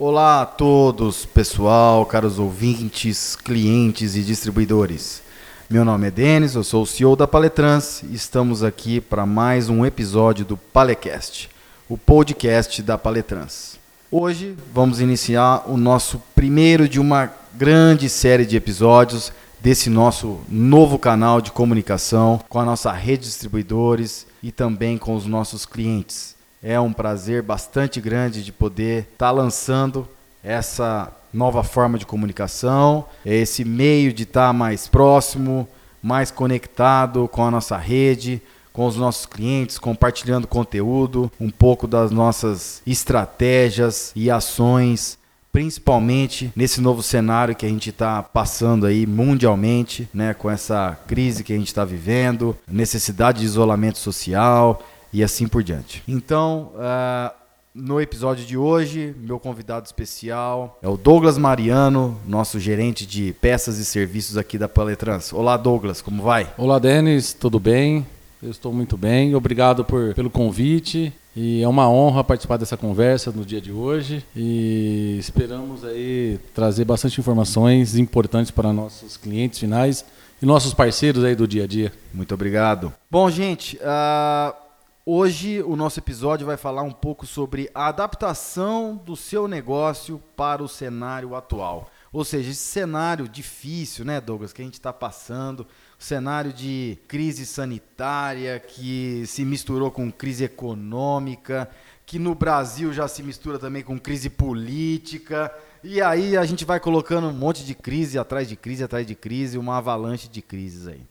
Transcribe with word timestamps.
Olá 0.00 0.42
a 0.42 0.46
todos, 0.46 1.24
pessoal, 1.24 2.04
caros 2.04 2.36
ouvintes, 2.40 3.36
clientes 3.36 4.16
e 4.16 4.24
distribuidores. 4.24 5.22
Meu 5.70 5.84
nome 5.84 6.08
é 6.08 6.10
Denis, 6.10 6.56
eu 6.56 6.64
sou 6.64 6.82
o 6.82 6.86
CEO 6.86 7.14
da 7.14 7.28
Paletrans 7.28 8.02
e 8.02 8.12
estamos 8.12 8.64
aqui 8.64 9.00
para 9.00 9.24
mais 9.24 9.68
um 9.68 9.86
episódio 9.86 10.44
do 10.44 10.56
Palecast, 10.56 11.48
o 11.88 11.96
podcast 11.96 12.82
da 12.82 12.98
Paletrans. 12.98 13.78
Hoje 14.10 14.56
vamos 14.72 15.00
iniciar 15.00 15.62
o 15.68 15.76
nosso 15.76 16.20
primeiro 16.34 16.88
de 16.88 16.98
uma 16.98 17.32
grande 17.54 18.08
série 18.08 18.44
de 18.44 18.56
episódios 18.56 19.32
desse 19.60 19.88
nosso 19.88 20.40
novo 20.48 20.98
canal 20.98 21.40
de 21.40 21.52
comunicação 21.52 22.40
com 22.48 22.58
a 22.58 22.64
nossa 22.64 22.90
rede 22.90 23.22
de 23.22 23.28
distribuidores 23.28 24.26
e 24.42 24.50
também 24.50 24.98
com 24.98 25.14
os 25.14 25.24
nossos 25.24 25.64
clientes. 25.64 26.33
É 26.66 26.80
um 26.80 26.94
prazer 26.94 27.42
bastante 27.42 28.00
grande 28.00 28.42
de 28.42 28.50
poder 28.50 29.00
estar 29.00 29.26
tá 29.26 29.30
lançando 29.30 30.08
essa 30.42 31.12
nova 31.30 31.62
forma 31.62 31.98
de 31.98 32.06
comunicação, 32.06 33.04
esse 33.22 33.66
meio 33.66 34.14
de 34.14 34.22
estar 34.22 34.46
tá 34.46 34.52
mais 34.54 34.88
próximo, 34.88 35.68
mais 36.02 36.30
conectado 36.30 37.28
com 37.28 37.44
a 37.44 37.50
nossa 37.50 37.76
rede, 37.76 38.40
com 38.72 38.86
os 38.86 38.96
nossos 38.96 39.26
clientes, 39.26 39.78
compartilhando 39.78 40.46
conteúdo, 40.46 41.30
um 41.38 41.50
pouco 41.50 41.86
das 41.86 42.10
nossas 42.10 42.80
estratégias 42.86 44.10
e 44.16 44.30
ações, 44.30 45.18
principalmente 45.52 46.50
nesse 46.56 46.80
novo 46.80 47.02
cenário 47.02 47.54
que 47.54 47.66
a 47.66 47.68
gente 47.68 47.90
está 47.90 48.22
passando 48.22 48.86
aí 48.86 49.06
mundialmente, 49.06 50.08
né, 50.14 50.32
com 50.32 50.50
essa 50.50 50.98
crise 51.06 51.44
que 51.44 51.52
a 51.52 51.56
gente 51.56 51.68
está 51.68 51.84
vivendo, 51.84 52.56
necessidade 52.66 53.40
de 53.40 53.44
isolamento 53.44 53.98
social 53.98 54.82
e 55.14 55.22
assim 55.22 55.46
por 55.46 55.62
diante. 55.62 56.02
Então, 56.08 56.72
uh, 56.74 57.32
no 57.72 58.00
episódio 58.00 58.44
de 58.44 58.58
hoje, 58.58 59.14
meu 59.16 59.38
convidado 59.38 59.86
especial 59.86 60.76
é 60.82 60.88
o 60.88 60.96
Douglas 60.96 61.38
Mariano, 61.38 62.20
nosso 62.26 62.58
gerente 62.58 63.06
de 63.06 63.32
peças 63.34 63.78
e 63.78 63.84
serviços 63.84 64.36
aqui 64.36 64.58
da 64.58 64.68
Paletrans. 64.68 65.32
Olá, 65.32 65.56
Douglas, 65.56 66.02
como 66.02 66.20
vai? 66.20 66.52
Olá, 66.58 66.80
Denis, 66.80 67.32
tudo 67.32 67.60
bem? 67.60 68.04
Eu 68.42 68.50
estou 68.50 68.72
muito 68.72 68.96
bem. 68.96 69.36
Obrigado 69.36 69.84
por, 69.84 70.14
pelo 70.14 70.28
convite. 70.28 71.12
E 71.36 71.62
é 71.62 71.68
uma 71.68 71.88
honra 71.88 72.22
participar 72.22 72.56
dessa 72.56 72.76
conversa 72.76 73.32
no 73.32 73.44
dia 73.44 73.60
de 73.60 73.72
hoje 73.72 74.24
e 74.36 75.16
esperamos 75.18 75.84
aí 75.84 76.38
trazer 76.54 76.84
bastante 76.84 77.18
informações 77.20 77.96
importantes 77.96 78.52
para 78.52 78.72
nossos 78.72 79.16
clientes 79.16 79.58
finais 79.58 80.04
e 80.40 80.46
nossos 80.46 80.72
parceiros 80.72 81.24
aí 81.24 81.34
do 81.34 81.48
dia 81.48 81.64
a 81.64 81.66
dia. 81.66 81.92
Muito 82.12 82.32
obrigado. 82.34 82.92
Bom, 83.10 83.28
gente, 83.30 83.76
uh, 83.78 84.63
Hoje 85.06 85.60
o 85.60 85.76
nosso 85.76 86.00
episódio 86.00 86.46
vai 86.46 86.56
falar 86.56 86.80
um 86.80 86.90
pouco 86.90 87.26
sobre 87.26 87.70
a 87.74 87.88
adaptação 87.88 88.96
do 88.96 89.14
seu 89.14 89.46
negócio 89.46 90.18
para 90.34 90.62
o 90.62 90.68
cenário 90.68 91.36
atual. 91.36 91.90
Ou 92.10 92.24
seja, 92.24 92.50
esse 92.50 92.62
cenário 92.62 93.28
difícil, 93.28 94.02
né, 94.02 94.18
Douglas, 94.18 94.54
que 94.54 94.62
a 94.62 94.64
gente 94.64 94.74
está 94.74 94.94
passando, 94.94 95.66
cenário 95.98 96.54
de 96.54 96.96
crise 97.06 97.44
sanitária 97.44 98.58
que 98.58 99.24
se 99.26 99.44
misturou 99.44 99.90
com 99.90 100.10
crise 100.10 100.44
econômica, 100.44 101.68
que 102.06 102.18
no 102.18 102.34
Brasil 102.34 102.90
já 102.90 103.06
se 103.06 103.22
mistura 103.22 103.58
também 103.58 103.82
com 103.82 104.00
crise 104.00 104.30
política. 104.30 105.54
E 105.82 106.00
aí 106.00 106.34
a 106.34 106.46
gente 106.46 106.64
vai 106.64 106.80
colocando 106.80 107.28
um 107.28 107.32
monte 107.34 107.62
de 107.62 107.74
crise 107.74 108.18
atrás 108.18 108.48
de 108.48 108.56
crise 108.56 108.82
atrás 108.82 109.06
de 109.06 109.14
crise, 109.14 109.58
uma 109.58 109.76
avalanche 109.76 110.28
de 110.28 110.40
crises 110.40 110.86
aí. 110.88 111.02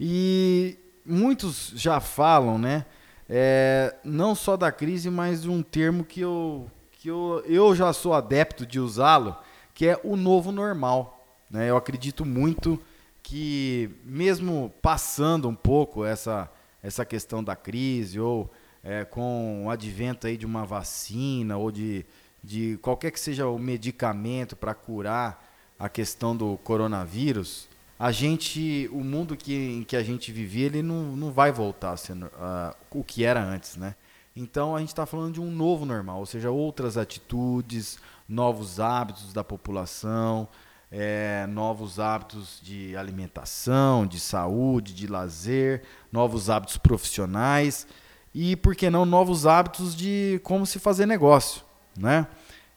E 0.00 0.76
muitos 1.06 1.72
já 1.76 2.00
falam, 2.00 2.58
né? 2.58 2.86
É, 3.32 3.94
não 4.02 4.34
só 4.34 4.56
da 4.56 4.72
crise, 4.72 5.08
mas 5.08 5.42
de 5.42 5.48
um 5.48 5.62
termo 5.62 6.02
que 6.02 6.20
eu, 6.20 6.68
que 6.90 7.08
eu, 7.08 7.40
eu 7.46 7.76
já 7.76 7.92
sou 7.92 8.12
adepto 8.12 8.66
de 8.66 8.80
usá-lo, 8.80 9.36
que 9.72 9.86
é 9.86 10.00
o 10.02 10.16
novo 10.16 10.50
normal. 10.50 11.24
Né? 11.48 11.70
Eu 11.70 11.76
acredito 11.76 12.24
muito 12.26 12.82
que, 13.22 13.88
mesmo 14.04 14.74
passando 14.82 15.48
um 15.48 15.54
pouco 15.54 16.04
essa, 16.04 16.50
essa 16.82 17.04
questão 17.04 17.42
da 17.42 17.54
crise, 17.54 18.18
ou 18.18 18.50
é, 18.82 19.04
com 19.04 19.66
o 19.66 19.70
advento 19.70 20.26
aí 20.26 20.36
de 20.36 20.44
uma 20.44 20.66
vacina, 20.66 21.56
ou 21.56 21.70
de, 21.70 22.04
de 22.42 22.78
qualquer 22.82 23.12
que 23.12 23.20
seja 23.20 23.46
o 23.46 23.60
medicamento 23.60 24.56
para 24.56 24.74
curar 24.74 25.48
a 25.78 25.88
questão 25.88 26.36
do 26.36 26.58
coronavírus, 26.58 27.68
a 28.00 28.10
gente, 28.12 28.88
o 28.92 29.04
mundo 29.04 29.36
que, 29.36 29.54
em 29.54 29.82
que 29.82 29.94
a 29.94 30.02
gente 30.02 30.32
vivia, 30.32 30.64
ele 30.64 30.82
não, 30.82 31.14
não 31.14 31.30
vai 31.30 31.52
voltar 31.52 31.98
ser 31.98 32.14
uh, 32.14 32.74
o 32.90 33.04
que 33.04 33.26
era 33.26 33.44
antes, 33.44 33.76
né? 33.76 33.94
Então 34.34 34.74
a 34.74 34.80
gente 34.80 34.88
está 34.88 35.04
falando 35.04 35.34
de 35.34 35.40
um 35.40 35.50
novo 35.50 35.84
normal, 35.84 36.18
ou 36.18 36.24
seja, 36.24 36.50
outras 36.50 36.96
atitudes, 36.96 37.98
novos 38.26 38.80
hábitos 38.80 39.34
da 39.34 39.44
população, 39.44 40.48
é, 40.90 41.46
novos 41.50 42.00
hábitos 42.00 42.58
de 42.62 42.96
alimentação, 42.96 44.06
de 44.06 44.18
saúde, 44.18 44.94
de 44.94 45.06
lazer, 45.06 45.82
novos 46.10 46.48
hábitos 46.48 46.78
profissionais 46.78 47.86
e, 48.34 48.56
por 48.56 48.74
que 48.74 48.88
não, 48.88 49.04
novos 49.04 49.46
hábitos 49.46 49.94
de 49.94 50.40
como 50.42 50.64
se 50.64 50.78
fazer 50.78 51.04
negócio, 51.04 51.62
né? 51.98 52.26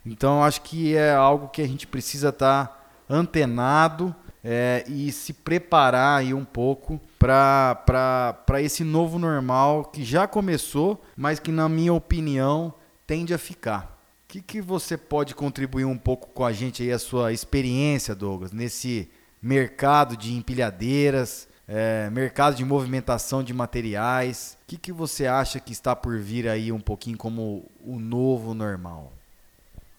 Então 0.06 0.44
acho 0.44 0.62
que 0.64 0.98
é 0.98 1.14
algo 1.14 1.48
que 1.48 1.62
a 1.62 1.68
gente 1.68 1.88
precisa 1.88 2.28
estar 2.28 2.68
tá 2.68 2.84
antenado 3.10 4.14
é, 4.44 4.84
e 4.88 5.12
se 5.12 5.32
preparar 5.32 6.20
aí 6.20 6.34
um 6.34 6.44
pouco 6.44 7.00
para 7.18 8.62
esse 8.62 8.84
novo 8.84 9.18
normal 9.18 9.86
que 9.86 10.04
já 10.04 10.28
começou, 10.28 11.02
mas 11.16 11.40
que, 11.40 11.52
na 11.52 11.70
minha 11.70 11.94
opinião, 11.94 12.74
tende 13.08 13.34
a 13.34 13.38
ficar. 13.38 13.98
O 14.26 14.34
que, 14.34 14.42
que 14.42 14.62
você 14.62 14.98
pode 14.98 15.34
contribuir 15.34 15.86
um 15.86 15.98
pouco 15.98 16.30
com 16.30 16.44
a 16.44 16.52
gente 16.52 16.84
aí, 16.84 16.92
a 16.92 17.00
sua 17.00 17.32
experiência, 17.32 18.14
Douglas, 18.14 18.52
nesse 18.52 19.10
mercado 19.42 20.18
de 20.18 20.34
empilhadeiras, 20.34 21.48
é, 21.68 22.10
mercado 22.10 22.56
de 22.56 22.66
movimentação 22.66 23.44
de 23.44 23.54
materiais? 23.54 24.58
O 24.64 24.68
que, 24.68 24.78
que 24.78 24.92
você 24.92 25.26
acha 25.28 25.60
que 25.60 25.72
está 25.72 25.96
por 25.96 26.20
vir 26.20 26.50
aí 26.50 26.72
um 26.72 26.80
pouquinho 26.80 27.18
como 27.18 27.66
o 27.86 28.00
novo 28.00 28.54
normal? 28.54 29.14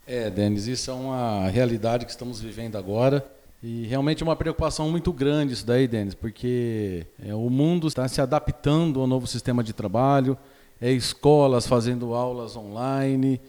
É, 0.07 0.29
Denis, 0.29 0.67
isso 0.67 0.91
é 0.91 0.95
uma 0.95 1.49
realidade 1.49 2.05
que 2.05 2.11
estamos 2.11 2.39
vivendo 2.41 2.77
agora. 2.77 3.25
E 3.67 3.87
realmente 3.87 4.23
é 4.23 4.27
uma 4.27 4.37
preocupação 4.37 4.91
muito 4.91 5.11
grande 5.11 5.55
isso 5.55 5.67
daí, 5.67 5.89
Denis, 5.89 6.15
porque 6.15 7.07
é, 7.19 7.35
o 7.35 7.49
mundo 7.49 7.89
está 7.89 8.07
se 8.07 8.21
adaptando 8.21 9.01
ao 9.01 9.07
novo 9.07 9.27
sistema 9.27 9.65
de 9.65 9.73
trabalho, 9.73 10.37
é 10.79 10.93
escolas 10.93 11.67
fazendo 11.67 12.13
aulas 12.13 12.57
online 12.57 13.41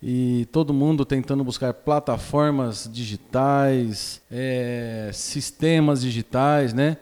e 0.00 0.46
todo 0.52 0.72
mundo 0.72 1.04
tentando 1.04 1.42
buscar 1.42 1.74
plataformas 1.74 2.88
digitais, 2.92 4.22
é, 4.30 5.10
sistemas 5.12 6.02
digitais, 6.02 6.72
né? 6.72 6.96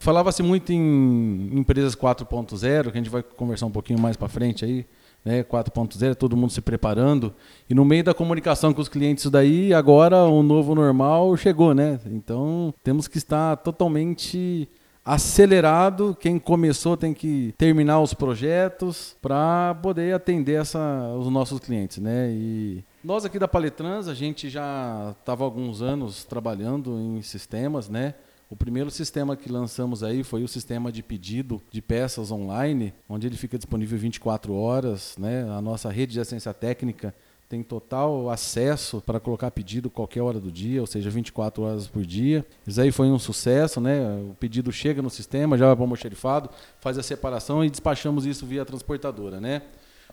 Falava-se 0.00 0.42
muito 0.42 0.72
em 0.72 1.56
empresas 1.56 1.94
4.0, 1.94 2.82
que 2.82 2.88
a 2.88 3.00
gente 3.00 3.08
vai 3.08 3.22
conversar 3.22 3.66
um 3.66 3.70
pouquinho 3.70 4.00
mais 4.00 4.16
para 4.16 4.26
frente 4.26 4.64
aí, 4.64 4.84
né, 5.26 5.42
4.0, 5.42 6.14
todo 6.14 6.36
mundo 6.36 6.52
se 6.52 6.60
preparando. 6.60 7.34
E 7.68 7.74
no 7.74 7.84
meio 7.84 8.04
da 8.04 8.14
comunicação 8.14 8.72
com 8.72 8.80
os 8.80 8.88
clientes, 8.88 9.28
daí, 9.28 9.74
agora 9.74 10.22
o 10.22 10.40
novo 10.40 10.72
normal 10.72 11.36
chegou, 11.36 11.74
né? 11.74 11.98
Então 12.06 12.72
temos 12.84 13.08
que 13.08 13.18
estar 13.18 13.56
totalmente 13.56 14.68
acelerado. 15.04 16.16
Quem 16.20 16.38
começou 16.38 16.96
tem 16.96 17.12
que 17.12 17.52
terminar 17.58 18.00
os 18.00 18.14
projetos 18.14 19.16
para 19.20 19.76
poder 19.82 20.14
atender 20.14 20.60
essa, 20.60 21.12
os 21.18 21.28
nossos 21.28 21.58
clientes, 21.58 21.98
né? 21.98 22.30
E 22.30 22.84
nós 23.02 23.24
aqui 23.24 23.36
da 23.36 23.48
Paletrans, 23.48 24.06
a 24.06 24.14
gente 24.14 24.48
já 24.48 25.12
estava 25.18 25.42
alguns 25.42 25.82
anos 25.82 26.22
trabalhando 26.22 27.00
em 27.00 27.20
sistemas, 27.20 27.88
né? 27.88 28.14
O 28.48 28.54
primeiro 28.54 28.90
sistema 28.90 29.36
que 29.36 29.50
lançamos 29.50 30.04
aí 30.04 30.22
foi 30.22 30.44
o 30.44 30.48
sistema 30.48 30.92
de 30.92 31.02
pedido 31.02 31.60
de 31.70 31.82
peças 31.82 32.30
online, 32.30 32.94
onde 33.08 33.26
ele 33.26 33.36
fica 33.36 33.58
disponível 33.58 33.98
24 33.98 34.54
horas. 34.54 35.16
Né? 35.18 35.42
A 35.50 35.60
nossa 35.60 35.90
rede 35.90 36.12
de 36.12 36.20
assistência 36.20 36.54
técnica 36.54 37.12
tem 37.48 37.62
total 37.62 38.30
acesso 38.30 39.00
para 39.00 39.20
colocar 39.20 39.50
pedido 39.50 39.88
qualquer 39.88 40.20
hora 40.20 40.40
do 40.40 40.50
dia, 40.50 40.80
ou 40.80 40.86
seja, 40.86 41.10
24 41.10 41.62
horas 41.62 41.86
por 41.86 42.04
dia. 42.04 42.44
Isso 42.66 42.80
aí 42.80 42.90
foi 42.90 43.08
um 43.08 43.18
sucesso, 43.18 43.80
né? 43.80 44.00
O 44.30 44.34
pedido 44.34 44.72
chega 44.72 45.00
no 45.00 45.10
sistema, 45.10 45.56
já 45.56 45.66
vai 45.66 45.76
para 45.76 45.82
o 45.82 45.84
almoxerifado, 45.84 46.50
faz 46.80 46.98
a 46.98 47.02
separação 47.02 47.64
e 47.64 47.70
despachamos 47.70 48.26
isso 48.26 48.44
via 48.44 48.64
transportadora, 48.64 49.40
né? 49.40 49.62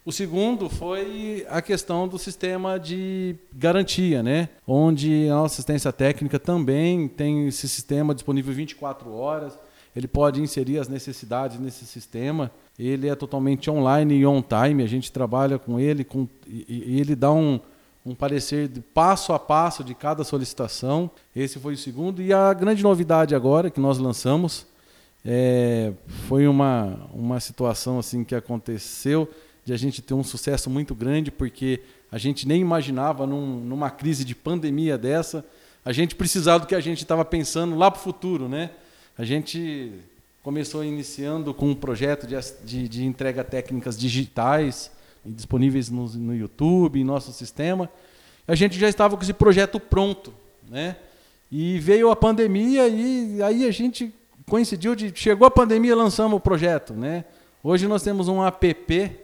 O 0.05 0.11
segundo 0.11 0.69
foi 0.69 1.47
a 1.49 1.61
questão 1.61 2.09
do 2.09 2.19
sistema 2.19 2.77
de 2.77 3.37
garantia, 3.53 4.21
né? 4.21 4.49
onde 4.67 5.29
a 5.29 5.45
assistência 5.45 5.93
técnica 5.93 6.37
também 6.37 7.07
tem 7.07 7.47
esse 7.47 7.69
sistema 7.69 8.13
disponível 8.13 8.53
24 8.53 9.09
horas. 9.13 9.57
Ele 9.95 10.05
pode 10.05 10.41
inserir 10.41 10.77
as 10.77 10.89
necessidades 10.89 11.57
nesse 11.57 11.85
sistema. 11.85 12.51
Ele 12.77 13.07
é 13.07 13.15
totalmente 13.15 13.71
online 13.71 14.15
e 14.15 14.25
on 14.25 14.41
time. 14.41 14.83
A 14.83 14.87
gente 14.87 15.09
trabalha 15.09 15.57
com 15.57 15.79
ele 15.79 16.03
com, 16.03 16.27
e, 16.45 16.65
e 16.67 16.99
ele 16.99 17.15
dá 17.15 17.31
um, 17.31 17.57
um 18.05 18.13
parecer 18.13 18.67
de 18.67 18.81
passo 18.81 19.31
a 19.31 19.39
passo 19.39 19.85
de 19.85 19.95
cada 19.95 20.25
solicitação. 20.25 21.09
Esse 21.33 21.59
foi 21.59 21.75
o 21.75 21.77
segundo. 21.77 22.21
E 22.21 22.33
a 22.33 22.51
grande 22.53 22.83
novidade 22.83 23.33
agora 23.33 23.71
que 23.71 23.79
nós 23.79 23.97
lançamos 23.99 24.67
é, 25.23 25.93
foi 26.27 26.45
uma, 26.45 27.07
uma 27.13 27.39
situação 27.39 27.99
assim 27.99 28.25
que 28.25 28.35
aconteceu 28.35 29.29
de 29.65 29.73
a 29.73 29.77
gente 29.77 30.01
ter 30.01 30.13
um 30.13 30.23
sucesso 30.23 30.69
muito 30.69 30.93
grande, 30.93 31.31
porque 31.31 31.81
a 32.11 32.17
gente 32.17 32.47
nem 32.47 32.61
imaginava 32.61 33.25
num, 33.25 33.59
numa 33.59 33.89
crise 33.89 34.25
de 34.25 34.35
pandemia 34.35 34.97
dessa, 34.97 35.45
a 35.85 35.91
gente 35.91 36.15
precisar 36.15 36.57
do 36.57 36.67
que 36.67 36.75
a 36.75 36.79
gente 36.79 37.01
estava 37.01 37.25
pensando 37.25 37.75
lá 37.75 37.89
para 37.89 37.99
o 37.99 38.03
futuro, 38.03 38.47
né? 38.47 38.71
A 39.17 39.23
gente 39.23 39.91
começou 40.41 40.83
iniciando 40.83 41.53
com 41.53 41.69
um 41.69 41.75
projeto 41.75 42.27
de, 42.27 42.35
de, 42.63 42.87
de 42.89 43.05
entrega 43.05 43.43
técnicas 43.43 43.97
digitais 43.97 44.91
disponíveis 45.25 45.89
no, 45.89 46.05
no 46.07 46.35
YouTube, 46.35 46.99
em 46.99 47.03
nosso 47.03 47.31
sistema. 47.31 47.89
A 48.47 48.55
gente 48.55 48.77
já 48.77 48.89
estava 48.89 49.15
com 49.15 49.23
esse 49.23 49.33
projeto 49.33 49.79
pronto, 49.79 50.33
né? 50.69 50.97
E 51.51 51.79
veio 51.79 52.09
a 52.09 52.15
pandemia 52.15 52.87
e 52.87 53.41
aí 53.41 53.65
a 53.65 53.71
gente 53.71 54.13
coincidiu 54.49 54.95
de 54.95 55.13
chegou 55.15 55.47
a 55.47 55.51
pandemia 55.51 55.95
lançamos 55.95 56.37
o 56.37 56.39
projeto, 56.39 56.93
né? 56.93 57.23
Hoje 57.63 57.87
nós 57.87 58.03
temos 58.03 58.27
um 58.27 58.43
app 58.45 59.22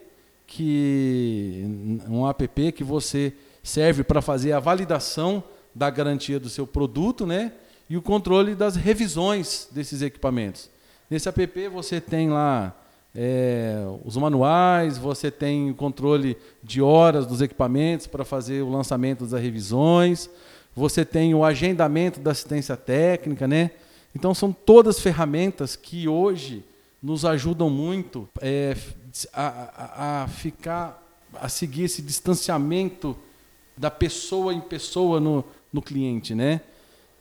que 0.52 1.64
um 2.08 2.28
app 2.28 2.72
que 2.72 2.82
você 2.82 3.32
serve 3.62 4.02
para 4.02 4.20
fazer 4.20 4.50
a 4.50 4.58
validação 4.58 5.44
da 5.72 5.88
garantia 5.88 6.40
do 6.40 6.48
seu 6.48 6.66
produto, 6.66 7.24
né? 7.24 7.52
E 7.88 7.96
o 7.96 8.02
controle 8.02 8.56
das 8.56 8.74
revisões 8.74 9.68
desses 9.70 10.02
equipamentos. 10.02 10.68
Nesse 11.08 11.28
app 11.28 11.68
você 11.68 12.00
tem 12.00 12.30
lá 12.30 12.76
é, 13.14 13.76
os 14.04 14.16
manuais, 14.16 14.98
você 14.98 15.30
tem 15.30 15.70
o 15.70 15.74
controle 15.74 16.36
de 16.64 16.82
horas 16.82 17.26
dos 17.26 17.40
equipamentos 17.40 18.08
para 18.08 18.24
fazer 18.24 18.60
o 18.62 18.70
lançamento 18.70 19.24
das 19.24 19.40
revisões, 19.40 20.28
você 20.74 21.04
tem 21.04 21.32
o 21.32 21.44
agendamento 21.44 22.18
da 22.18 22.32
assistência 22.32 22.76
técnica, 22.76 23.46
né? 23.46 23.70
Então 24.12 24.34
são 24.34 24.52
todas 24.52 24.98
ferramentas 24.98 25.76
que 25.76 26.08
hoje 26.08 26.64
nos 27.00 27.24
ajudam 27.24 27.70
muito 27.70 28.28
é, 28.40 28.76
a, 29.32 30.22
a, 30.22 30.28
ficar, 30.28 31.02
a 31.34 31.48
seguir 31.48 31.84
esse 31.84 32.02
distanciamento 32.02 33.16
da 33.76 33.90
pessoa 33.90 34.52
em 34.52 34.60
pessoa 34.60 35.18
no, 35.18 35.44
no 35.72 35.80
cliente, 35.80 36.34
né? 36.34 36.60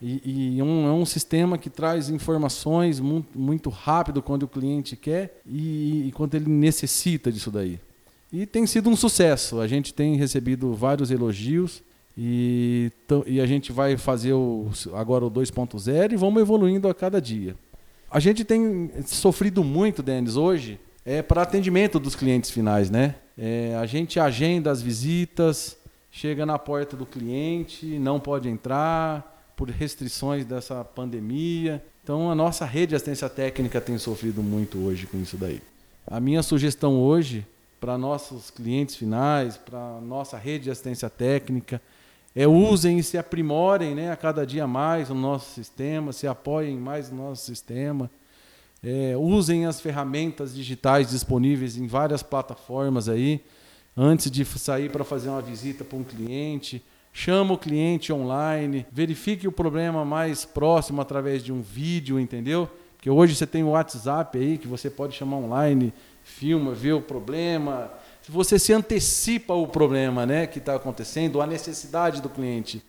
E, 0.02 0.56
e 0.56 0.64
um, 0.64 0.88
é 0.88 0.92
um 0.94 1.06
sistema 1.06 1.58
que 1.58 1.70
traz 1.70 2.10
informações 2.10 3.02
muito, 3.02 3.38
muito 3.38 3.70
rápido 3.70 4.22
quando 4.22 4.44
o 4.44 4.48
cliente 4.48 4.96
quer 4.96 5.42
e, 5.46 6.08
e 6.08 6.12
quando 6.14 6.36
ele 6.36 6.50
necessita 6.50 7.32
disso 7.32 7.52
daí. 7.52 7.80
E 8.32 8.46
tem 8.46 8.66
sido 8.66 8.90
um 8.90 8.96
sucesso. 8.96 9.60
A 9.60 9.68
gente 9.68 9.94
tem 9.94 10.16
recebido 10.16 10.74
vários 10.74 11.12
elogios 11.12 11.84
e, 12.18 12.92
e 13.26 13.42
a 13.42 13.46
gente 13.46 13.74
vai 13.74 13.98
fazer 13.98 14.34
o, 14.34 14.70
agora 14.94 15.26
o 15.26 15.32
2.0 15.32 16.14
e 16.14 16.16
vamos 16.16 16.42
evoluindo 16.42 16.88
a 16.88 16.94
cada 16.94 17.22
dia. 17.22 17.56
A 18.10 18.20
gente 18.20 18.46
tem 18.46 18.90
sofrido 19.06 19.64
muito, 19.64 20.02
Denis, 20.02 20.36
hoje, 20.36 20.80
é, 21.06 21.22
para 21.22 21.42
atendimento 21.42 22.00
dos 22.00 22.16
clientes 22.16 22.50
finais. 22.50 22.90
Né? 22.90 23.16
É, 23.38 23.76
a 23.80 23.86
gente 23.86 24.20
agenda 24.20 24.72
as 24.72 24.82
visitas, 24.82 25.78
chega 26.12 26.46
na 26.46 26.58
porta 26.58 26.96
do 26.96 27.06
cliente, 27.06 27.86
não 28.00 28.20
pode 28.20 28.50
entrar, 28.50 29.54
por 29.56 29.70
restrições 29.70 30.46
dessa 30.46 30.86
pandemia. 30.86 31.84
Então, 32.02 32.32
a 32.32 32.36
nossa 32.36 32.66
rede 32.66 32.88
de 32.88 32.96
assistência 32.96 33.30
técnica 33.30 33.82
tem 33.82 33.98
sofrido 33.98 34.42
muito 34.42 34.78
hoje 34.80 35.06
com 35.06 35.22
isso 35.22 35.36
daí. 35.36 35.62
A 36.08 36.20
minha 36.20 36.42
sugestão 36.42 36.98
hoje 36.98 37.46
para 37.80 37.98
nossos 37.98 38.50
clientes 38.50 38.96
finais, 38.96 39.58
para 39.58 40.00
nossa 40.02 40.38
rede 40.38 40.66
de 40.66 40.72
assistência 40.72 41.10
técnica, 41.10 41.82
é 42.36 42.48
usem 42.48 43.00
e 43.00 43.04
se 43.04 43.18
aprimorem 43.18 43.96
né, 43.96 44.12
a 44.12 44.16
cada 44.16 44.46
dia 44.46 44.66
mais 44.66 45.10
no 45.10 45.16
nosso 45.16 45.54
sistema, 45.54 46.14
se 46.14 46.28
apoiem 46.28 46.78
mais 46.78 47.12
no 47.12 47.18
nosso 47.18 47.46
sistema. 47.46 48.10
É, 48.84 49.16
usem 49.18 49.66
as 49.66 49.82
ferramentas 49.82 50.54
digitais 50.54 51.10
disponíveis 51.10 51.78
em 51.78 51.88
várias 51.88 52.24
plataformas 52.24 53.10
aí, 53.10 53.44
antes 53.96 54.32
de 54.32 54.46
sair 54.46 54.90
para 54.90 55.04
fazer 55.04 55.30
uma 55.30 55.42
visita 55.42 55.84
para 55.84 55.98
um 55.98 56.04
cliente 56.04 56.82
chama 57.14 57.54
o 57.54 57.58
cliente 57.58 58.14
online, 58.14 58.86
verifique 58.92 59.48
o 59.48 59.52
problema 59.52 60.06
mais 60.06 60.46
próximo 60.46 61.02
através 61.02 61.44
de 61.44 61.52
um 61.52 61.62
vídeo, 61.62 62.20
entendeu? 62.20 62.70
Porque 62.96 63.10
hoje 63.10 63.36
você 63.36 63.48
tem 63.48 63.64
o 63.64 63.70
WhatsApp 63.70 64.38
aí 64.38 64.58
que 64.58 64.68
você 64.68 64.90
pode 64.90 65.16
chamar 65.16 65.38
online, 65.38 65.94
filma, 66.24 66.74
vê 66.74 66.92
o 66.92 67.02
problema. 67.02 67.92
Você 68.28 68.60
se 68.60 68.74
antecipa 68.74 69.54
o 69.54 69.68
problema, 69.68 70.26
né, 70.26 70.46
que 70.46 70.60
está 70.60 70.76
acontecendo, 70.76 71.42
a 71.42 71.48
necessidade 71.48 72.22
do 72.22 72.30
cliente, 72.30 72.84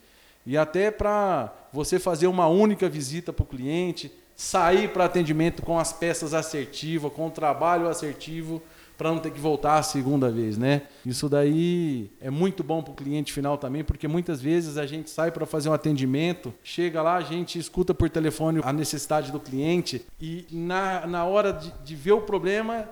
e 0.44 0.56
até 0.56 0.90
para 0.90 1.52
você 1.72 1.98
fazer 1.98 2.26
uma 2.26 2.46
única 2.46 2.88
visita 2.88 3.32
para 3.32 3.42
o 3.42 3.46
cliente, 3.46 4.10
sair 4.40 4.88
para 4.88 5.04
atendimento 5.04 5.60
com 5.60 5.78
as 5.78 5.92
peças 5.92 6.32
assertivas, 6.32 7.12
com 7.12 7.26
o 7.26 7.30
trabalho 7.30 7.86
assertivo 7.88 8.62
para 8.96 9.10
não 9.10 9.18
ter 9.18 9.30
que 9.30 9.38
voltar 9.38 9.76
a 9.76 9.82
segunda 9.82 10.30
vez, 10.30 10.56
né? 10.56 10.84
Isso 11.04 11.28
daí 11.28 12.10
é 12.22 12.30
muito 12.30 12.64
bom 12.64 12.82
para 12.82 12.90
o 12.90 12.94
cliente 12.94 13.34
final 13.34 13.58
também, 13.58 13.84
porque 13.84 14.08
muitas 14.08 14.40
vezes 14.40 14.78
a 14.78 14.86
gente 14.86 15.10
sai 15.10 15.30
para 15.30 15.44
fazer 15.44 15.68
um 15.68 15.74
atendimento, 15.74 16.54
chega 16.64 17.02
lá, 17.02 17.16
a 17.16 17.20
gente 17.20 17.58
escuta 17.58 17.92
por 17.92 18.08
telefone 18.08 18.62
a 18.64 18.72
necessidade 18.72 19.30
do 19.30 19.38
cliente 19.38 20.06
e 20.18 20.46
na, 20.50 21.06
na 21.06 21.26
hora 21.26 21.52
de, 21.52 21.70
de 21.84 21.94
ver 21.94 22.12
o 22.12 22.22
problema, 22.22 22.88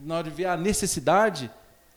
na 0.00 0.18
hora 0.18 0.30
de 0.30 0.30
ver 0.30 0.46
a 0.46 0.56
necessidade, 0.56 1.50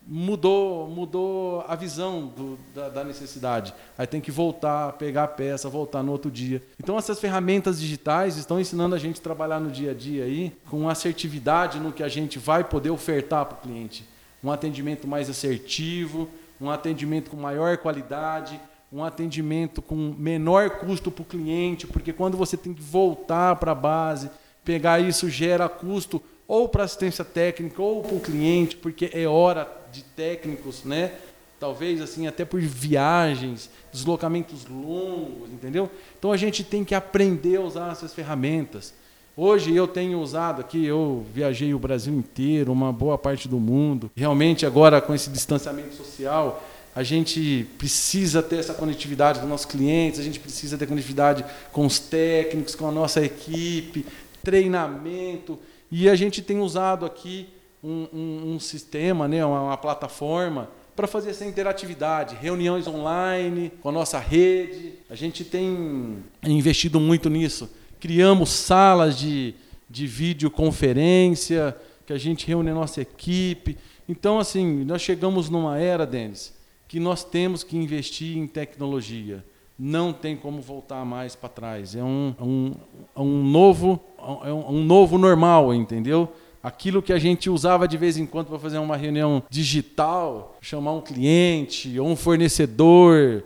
mudou, 0.07 0.87
mudou 0.87 1.65
a 1.67 1.75
visão 1.75 2.27
do, 2.27 2.57
da, 2.73 2.89
da, 2.89 3.03
necessidade. 3.03 3.73
Aí 3.97 4.07
tem 4.07 4.21
que 4.21 4.31
voltar, 4.31 4.93
pegar 4.93 5.25
a 5.25 5.27
peça, 5.27 5.69
voltar 5.69 6.01
no 6.01 6.11
outro 6.11 6.31
dia. 6.31 6.63
Então 6.81 6.97
essas 6.97 7.19
ferramentas 7.19 7.79
digitais 7.79 8.37
estão 8.37 8.59
ensinando 8.59 8.95
a 8.95 8.99
gente 8.99 9.19
a 9.19 9.23
trabalhar 9.23 9.59
no 9.59 9.69
dia 9.69 9.91
a 9.91 9.93
dia 9.93 10.23
aí 10.23 10.55
com 10.69 10.87
assertividade 10.87 11.79
no 11.79 11.91
que 11.91 12.03
a 12.03 12.07
gente 12.07 12.39
vai 12.39 12.63
poder 12.63 12.89
ofertar 12.89 13.45
para 13.45 13.57
o 13.57 13.61
cliente. 13.61 14.07
Um 14.41 14.51
atendimento 14.51 15.07
mais 15.07 15.29
assertivo, 15.29 16.29
um 16.59 16.69
atendimento 16.69 17.29
com 17.29 17.37
maior 17.37 17.77
qualidade, 17.77 18.59
um 18.91 19.03
atendimento 19.03 19.81
com 19.81 20.15
menor 20.17 20.69
custo 20.71 21.11
para 21.11 21.21
o 21.21 21.25
cliente, 21.25 21.85
porque 21.85 22.13
quando 22.13 22.37
você 22.37 22.55
tem 22.55 22.73
que 22.73 22.81
voltar 22.81 23.57
para 23.57 23.73
a 23.73 23.75
base, 23.75 24.29
pegar 24.63 24.99
isso 24.99 25.29
gera 25.29 25.67
custo 25.67 26.21
ou 26.47 26.69
para 26.69 26.85
assistência 26.85 27.25
técnica 27.25 27.81
ou 27.81 28.01
para 28.01 28.15
o 28.15 28.21
cliente, 28.21 28.77
porque 28.77 29.09
é 29.13 29.27
hora 29.27 29.69
de 29.91 30.03
técnicos, 30.03 30.83
né? 30.83 31.13
Talvez 31.59 32.01
assim 32.01 32.27
até 32.27 32.45
por 32.45 32.61
viagens, 32.61 33.69
deslocamentos 33.91 34.65
longos, 34.65 35.51
entendeu? 35.51 35.89
Então 36.17 36.31
a 36.31 36.37
gente 36.37 36.63
tem 36.63 36.83
que 36.83 36.93
aprender 36.93 37.57
a 37.57 37.61
usar 37.61 37.91
essas 37.91 38.13
ferramentas. 38.13 38.93
Hoje 39.35 39.75
eu 39.75 39.87
tenho 39.87 40.19
usado 40.19 40.61
aqui, 40.61 40.85
eu 40.85 41.25
viajei 41.33 41.73
o 41.73 41.79
Brasil 41.79 42.13
inteiro, 42.13 42.71
uma 42.71 42.91
boa 42.91 43.17
parte 43.17 43.47
do 43.47 43.59
mundo. 43.59 44.09
Realmente 44.15 44.65
agora 44.65 44.99
com 44.99 45.13
esse 45.13 45.29
distanciamento 45.29 45.95
social, 45.95 46.63
a 46.95 47.03
gente 47.03 47.67
precisa 47.77 48.41
ter 48.41 48.55
essa 48.55 48.73
conectividade 48.73 49.39
com 49.39 49.45
nossos 49.45 49.67
clientes, 49.67 50.19
a 50.19 50.23
gente 50.23 50.39
precisa 50.39 50.77
ter 50.77 50.87
conectividade 50.87 51.45
com 51.71 51.85
os 51.85 51.99
técnicos, 51.99 52.73
com 52.73 52.87
a 52.87 52.91
nossa 52.91 53.23
equipe, 53.23 54.03
treinamento. 54.43 55.59
E 55.91 56.09
a 56.09 56.15
gente 56.15 56.41
tem 56.41 56.59
usado 56.59 57.05
aqui 57.05 57.47
um, 57.87 58.07
um, 58.13 58.53
um 58.55 58.59
sistema, 58.59 59.27
né, 59.27 59.45
uma, 59.45 59.61
uma 59.61 59.77
plataforma 59.77 60.69
para 60.93 61.07
fazer 61.07 61.29
essa 61.29 61.45
interatividade, 61.45 62.35
reuniões 62.35 62.87
online 62.87 63.71
com 63.81 63.89
a 63.89 63.91
nossa 63.91 64.19
rede. 64.19 64.93
A 65.09 65.15
gente 65.15 65.45
tem 65.45 66.17
investido 66.43 66.99
muito 66.99 67.29
nisso. 67.29 67.69
Criamos 67.99 68.49
salas 68.49 69.17
de, 69.17 69.53
de 69.89 70.05
videoconferência, 70.05 71.75
que 72.05 72.11
a 72.11 72.17
gente 72.17 72.47
reúne 72.47 72.71
a 72.71 72.73
nossa 72.73 73.01
equipe. 73.01 73.77
Então, 74.09 74.39
assim, 74.39 74.83
nós 74.83 75.01
chegamos 75.01 75.49
numa 75.49 75.77
era, 75.77 76.05
Denis, 76.05 76.53
que 76.87 76.99
nós 76.99 77.23
temos 77.23 77.63
que 77.63 77.77
investir 77.77 78.35
em 78.35 78.47
tecnologia. 78.47 79.45
Não 79.77 80.11
tem 80.11 80.35
como 80.35 80.61
voltar 80.61 81.05
mais 81.05 81.35
para 81.35 81.49
trás. 81.49 81.95
É 81.95 82.03
um, 82.03 82.33
um, 82.41 82.73
um, 83.15 83.43
novo, 83.43 83.99
é 84.43 84.51
um, 84.51 84.77
um 84.77 84.83
novo 84.83 85.17
normal, 85.19 85.73
entendeu? 85.73 86.33
Aquilo 86.67 87.01
que 87.01 87.13
a 87.13 87.17
gente 87.17 87.49
usava 87.49 87.87
de 87.87 87.97
vez 87.97 88.17
em 88.17 88.25
quando 88.25 88.47
para 88.47 88.59
fazer 88.59 88.77
uma 88.77 88.97
reunião 88.97 89.41
digital, 89.49 90.57
chamar 90.59 90.91
um 90.91 91.01
cliente 91.01 91.97
ou 91.97 92.07
um 92.07 92.15
fornecedor, 92.15 93.43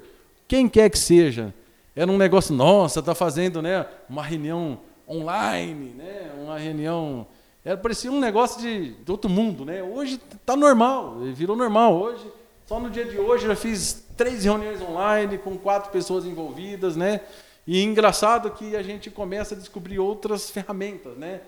quem 0.48 0.68
quer 0.68 0.90
que 0.90 0.98
seja, 0.98 1.54
era 1.96 2.12
um 2.12 2.18
negócio, 2.18 2.56
nossa, 2.56 3.00
está 3.00 3.14
fazendo 3.14 3.62
né, 3.62 3.86
uma 4.10 4.24
reunião 4.24 4.80
online, 5.08 5.94
né, 5.96 6.32
uma 6.42 6.58
reunião. 6.58 7.28
Era, 7.64 7.78
parecia 7.78 8.12
um 8.12 8.20
negócio 8.20 8.60
de, 8.60 8.94
de 8.94 9.12
outro 9.12 9.30
mundo. 9.30 9.66
Né? 9.66 9.84
Hoje 9.84 10.20
está 10.34 10.56
normal, 10.56 11.20
virou 11.34 11.56
normal. 11.56 11.94
Hoje, 11.94 12.26
só 12.66 12.80
no 12.80 12.90
dia 12.90 13.06
de 13.06 13.20
hoje, 13.20 13.46
já 13.46 13.56
fiz 13.56 14.04
três 14.18 14.46
reuniões 14.46 14.82
online 14.82 15.38
com 15.38 15.58
quatro 15.58 15.92
pessoas 15.92 16.26
envolvidas. 16.26 16.96
Né? 16.96 17.22
E 17.68 17.84
engraçado 17.84 18.50
que 18.50 18.76
a 18.76 18.82
gente 18.82 19.12
começa 19.12 19.54
a 19.54 19.58
descobrir 19.58 20.00
outras 20.00 20.50
ferramentas. 20.50 21.16
Né? 21.18 21.42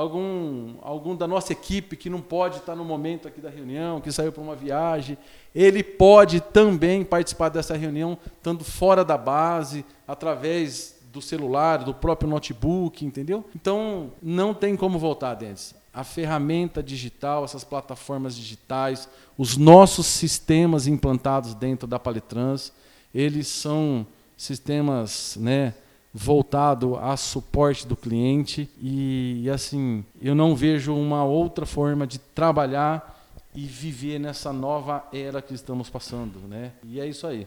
Algum, 0.00 0.76
algum 0.80 1.16
da 1.16 1.26
nossa 1.26 1.52
equipe 1.52 1.96
que 1.96 2.08
não 2.08 2.20
pode 2.20 2.58
estar 2.58 2.76
no 2.76 2.84
momento 2.84 3.26
aqui 3.26 3.40
da 3.40 3.50
reunião, 3.50 4.00
que 4.00 4.12
saiu 4.12 4.30
para 4.30 4.42
uma 4.42 4.54
viagem, 4.54 5.18
ele 5.52 5.82
pode 5.82 6.40
também 6.40 7.04
participar 7.04 7.48
dessa 7.48 7.76
reunião 7.76 8.16
estando 8.36 8.62
fora 8.62 9.04
da 9.04 9.18
base, 9.18 9.84
através 10.06 10.96
do 11.12 11.20
celular, 11.20 11.78
do 11.78 11.92
próprio 11.92 12.30
notebook, 12.30 13.04
entendeu? 13.04 13.44
Então, 13.56 14.12
não 14.22 14.54
tem 14.54 14.76
como 14.76 14.98
voltar, 15.00 15.34
Dentes. 15.34 15.74
a 15.92 16.04
ferramenta 16.04 16.80
digital, 16.80 17.44
essas 17.44 17.64
plataformas 17.64 18.36
digitais, 18.36 19.08
os 19.36 19.56
nossos 19.56 20.06
sistemas 20.06 20.86
implantados 20.86 21.54
dentro 21.54 21.88
da 21.88 21.98
Paletrans, 21.98 22.72
eles 23.12 23.48
são 23.48 24.06
sistemas, 24.36 25.36
né, 25.40 25.74
voltado 26.12 26.96
a 26.96 27.16
suporte 27.16 27.86
do 27.86 27.96
cliente 27.96 28.68
e, 28.80 29.48
assim 29.52 30.04
eu 30.20 30.34
não 30.34 30.56
vejo 30.56 30.94
uma 30.94 31.24
outra 31.24 31.66
forma 31.66 32.06
de 32.06 32.18
trabalhar 32.18 33.16
e 33.54 33.66
viver 33.66 34.18
nessa 34.18 34.52
nova 34.52 35.04
era 35.12 35.42
que 35.42 35.54
estamos 35.54 35.90
passando, 35.90 36.40
né? 36.48 36.72
E 36.84 37.00
é 37.00 37.06
isso 37.06 37.26
aí. 37.26 37.46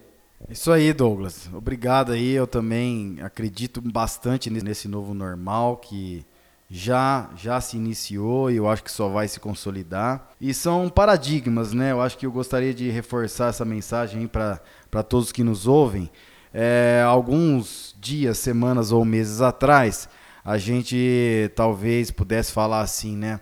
Isso 0.49 0.71
aí, 0.71 0.91
Douglas. 0.91 1.49
Obrigado 1.53 2.11
aí. 2.11 2.31
Eu 2.31 2.47
também 2.47 3.17
acredito 3.21 3.79
bastante 3.81 4.49
nesse 4.49 4.87
novo 4.87 5.13
normal 5.13 5.77
que 5.77 6.25
já 6.69 7.29
já 7.35 7.59
se 7.59 7.75
iniciou 7.75 8.49
e 8.49 8.55
eu 8.55 8.67
acho 8.69 8.83
que 8.83 8.91
só 8.91 9.09
vai 9.09 9.27
se 9.27 9.39
consolidar. 9.39 10.31
E 10.39 10.53
são 10.53 10.89
paradigmas, 10.89 11.73
né? 11.73 11.91
Eu 11.91 12.01
acho 12.01 12.17
que 12.17 12.25
eu 12.25 12.31
gostaria 12.31 12.73
de 12.73 12.89
reforçar 12.89 13.49
essa 13.49 13.65
mensagem 13.65 14.27
para 14.27 15.03
todos 15.07 15.31
que 15.31 15.43
nos 15.43 15.67
ouvem. 15.67 16.09
É, 16.53 17.03
alguns 17.05 17.95
dias, 17.99 18.37
semanas 18.37 18.91
ou 18.91 19.05
meses 19.05 19.41
atrás, 19.41 20.09
a 20.43 20.57
gente 20.57 21.51
talvez 21.55 22.11
pudesse 22.11 22.51
falar 22.51 22.81
assim, 22.81 23.15
né? 23.15 23.39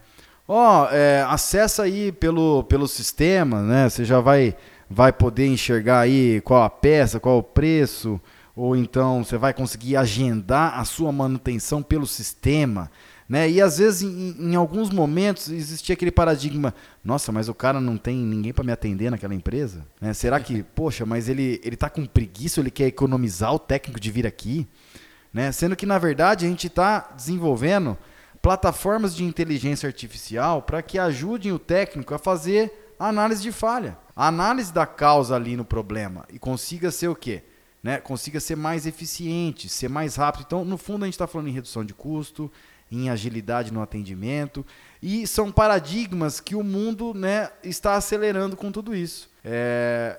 Ó, 0.47 0.83
oh, 0.83 0.93
é, 0.93 1.23
acessa 1.27 1.83
aí 1.83 2.11
pelo, 2.11 2.63
pelo 2.63 2.87
sistema, 2.87 3.61
né? 3.61 3.87
Você 3.87 4.03
já 4.03 4.19
vai, 4.19 4.55
vai 4.89 5.13
poder 5.13 5.47
enxergar 5.47 5.99
aí 5.99 6.41
qual 6.41 6.63
a 6.63 6.69
peça, 6.69 7.19
qual 7.19 7.37
o 7.37 7.43
preço, 7.43 8.19
ou 8.55 8.75
então 8.75 9.23
você 9.23 9.37
vai 9.37 9.53
conseguir 9.53 9.95
agendar 9.95 10.79
a 10.79 10.83
sua 10.85 11.11
manutenção 11.11 11.81
pelo 11.81 12.05
sistema. 12.05 12.91
Né? 13.29 13.47
E 13.47 13.61
às 13.61 13.77
vezes, 13.77 14.01
em, 14.01 14.35
em 14.39 14.55
alguns 14.55 14.89
momentos, 14.89 15.49
existia 15.49 15.93
aquele 15.93 16.09
paradigma: 16.09 16.73
nossa, 17.03 17.31
mas 17.31 17.47
o 17.47 17.53
cara 17.53 17.79
não 17.79 17.95
tem 17.95 18.17
ninguém 18.17 18.51
para 18.51 18.63
me 18.63 18.71
atender 18.71 19.11
naquela 19.11 19.35
empresa? 19.35 19.85
Né? 20.01 20.11
Será 20.13 20.39
que, 20.39 20.63
poxa, 20.73 21.05
mas 21.05 21.29
ele, 21.29 21.61
ele 21.63 21.75
tá 21.75 21.91
com 21.91 22.03
preguiça, 22.07 22.59
ele 22.59 22.71
quer 22.71 22.87
economizar 22.87 23.53
o 23.53 23.59
técnico 23.59 23.99
de 23.99 24.09
vir 24.09 24.25
aqui? 24.25 24.67
Né? 25.31 25.51
Sendo 25.51 25.75
que, 25.75 25.85
na 25.85 25.99
verdade, 25.99 26.47
a 26.47 26.49
gente 26.49 26.65
está 26.65 27.11
desenvolvendo 27.15 27.95
plataformas 28.41 29.15
de 29.15 29.23
inteligência 29.23 29.85
artificial 29.85 30.63
para 30.63 30.81
que 30.81 30.97
ajudem 30.97 31.51
o 31.51 31.59
técnico 31.59 32.15
a 32.15 32.17
fazer 32.17 32.93
a 32.97 33.09
análise 33.09 33.41
de 33.43 33.51
falha, 33.51 33.97
a 34.15 34.27
análise 34.27 34.73
da 34.73 34.87
causa 34.87 35.35
ali 35.35 35.55
no 35.55 35.63
problema 35.63 36.25
e 36.33 36.39
consiga 36.39 36.89
ser 36.89 37.09
o 37.09 37.15
quê? 37.15 37.43
Né? 37.83 37.97
Consiga 37.97 38.39
ser 38.39 38.55
mais 38.55 38.85
eficiente, 38.85 39.69
ser 39.69 39.87
mais 39.87 40.15
rápido. 40.15 40.43
Então, 40.47 40.65
no 40.65 40.77
fundo, 40.77 41.03
a 41.03 41.05
gente 41.07 41.13
está 41.13 41.27
falando 41.27 41.47
em 41.47 41.53
redução 41.53 41.85
de 41.85 41.93
custo, 41.93 42.51
em 42.91 43.09
agilidade 43.09 43.71
no 43.71 43.81
atendimento. 43.81 44.65
E 45.01 45.25
são 45.27 45.51
paradigmas 45.51 46.39
que 46.39 46.55
o 46.55 46.63
mundo 46.63 47.13
né, 47.13 47.49
está 47.63 47.95
acelerando 47.95 48.57
com 48.57 48.71
tudo 48.71 48.95
isso. 48.95 49.29
É, 49.43 50.17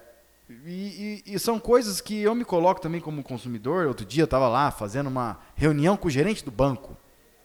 e, 0.66 1.22
e, 1.26 1.34
e, 1.34 1.38
são 1.38 1.58
coisas 1.58 2.00
que 2.00 2.20
eu 2.20 2.34
me 2.34 2.44
coloco 2.44 2.80
também 2.80 3.00
como 3.00 3.22
consumidor. 3.22 3.86
Outro 3.86 4.04
dia 4.04 4.22
eu 4.22 4.26
estava 4.26 4.48
lá 4.48 4.70
fazendo 4.70 5.08
uma 5.08 5.38
reunião 5.54 5.96
com 5.96 6.08
o 6.08 6.10
gerente 6.10 6.44
do 6.44 6.50
banco, 6.50 6.96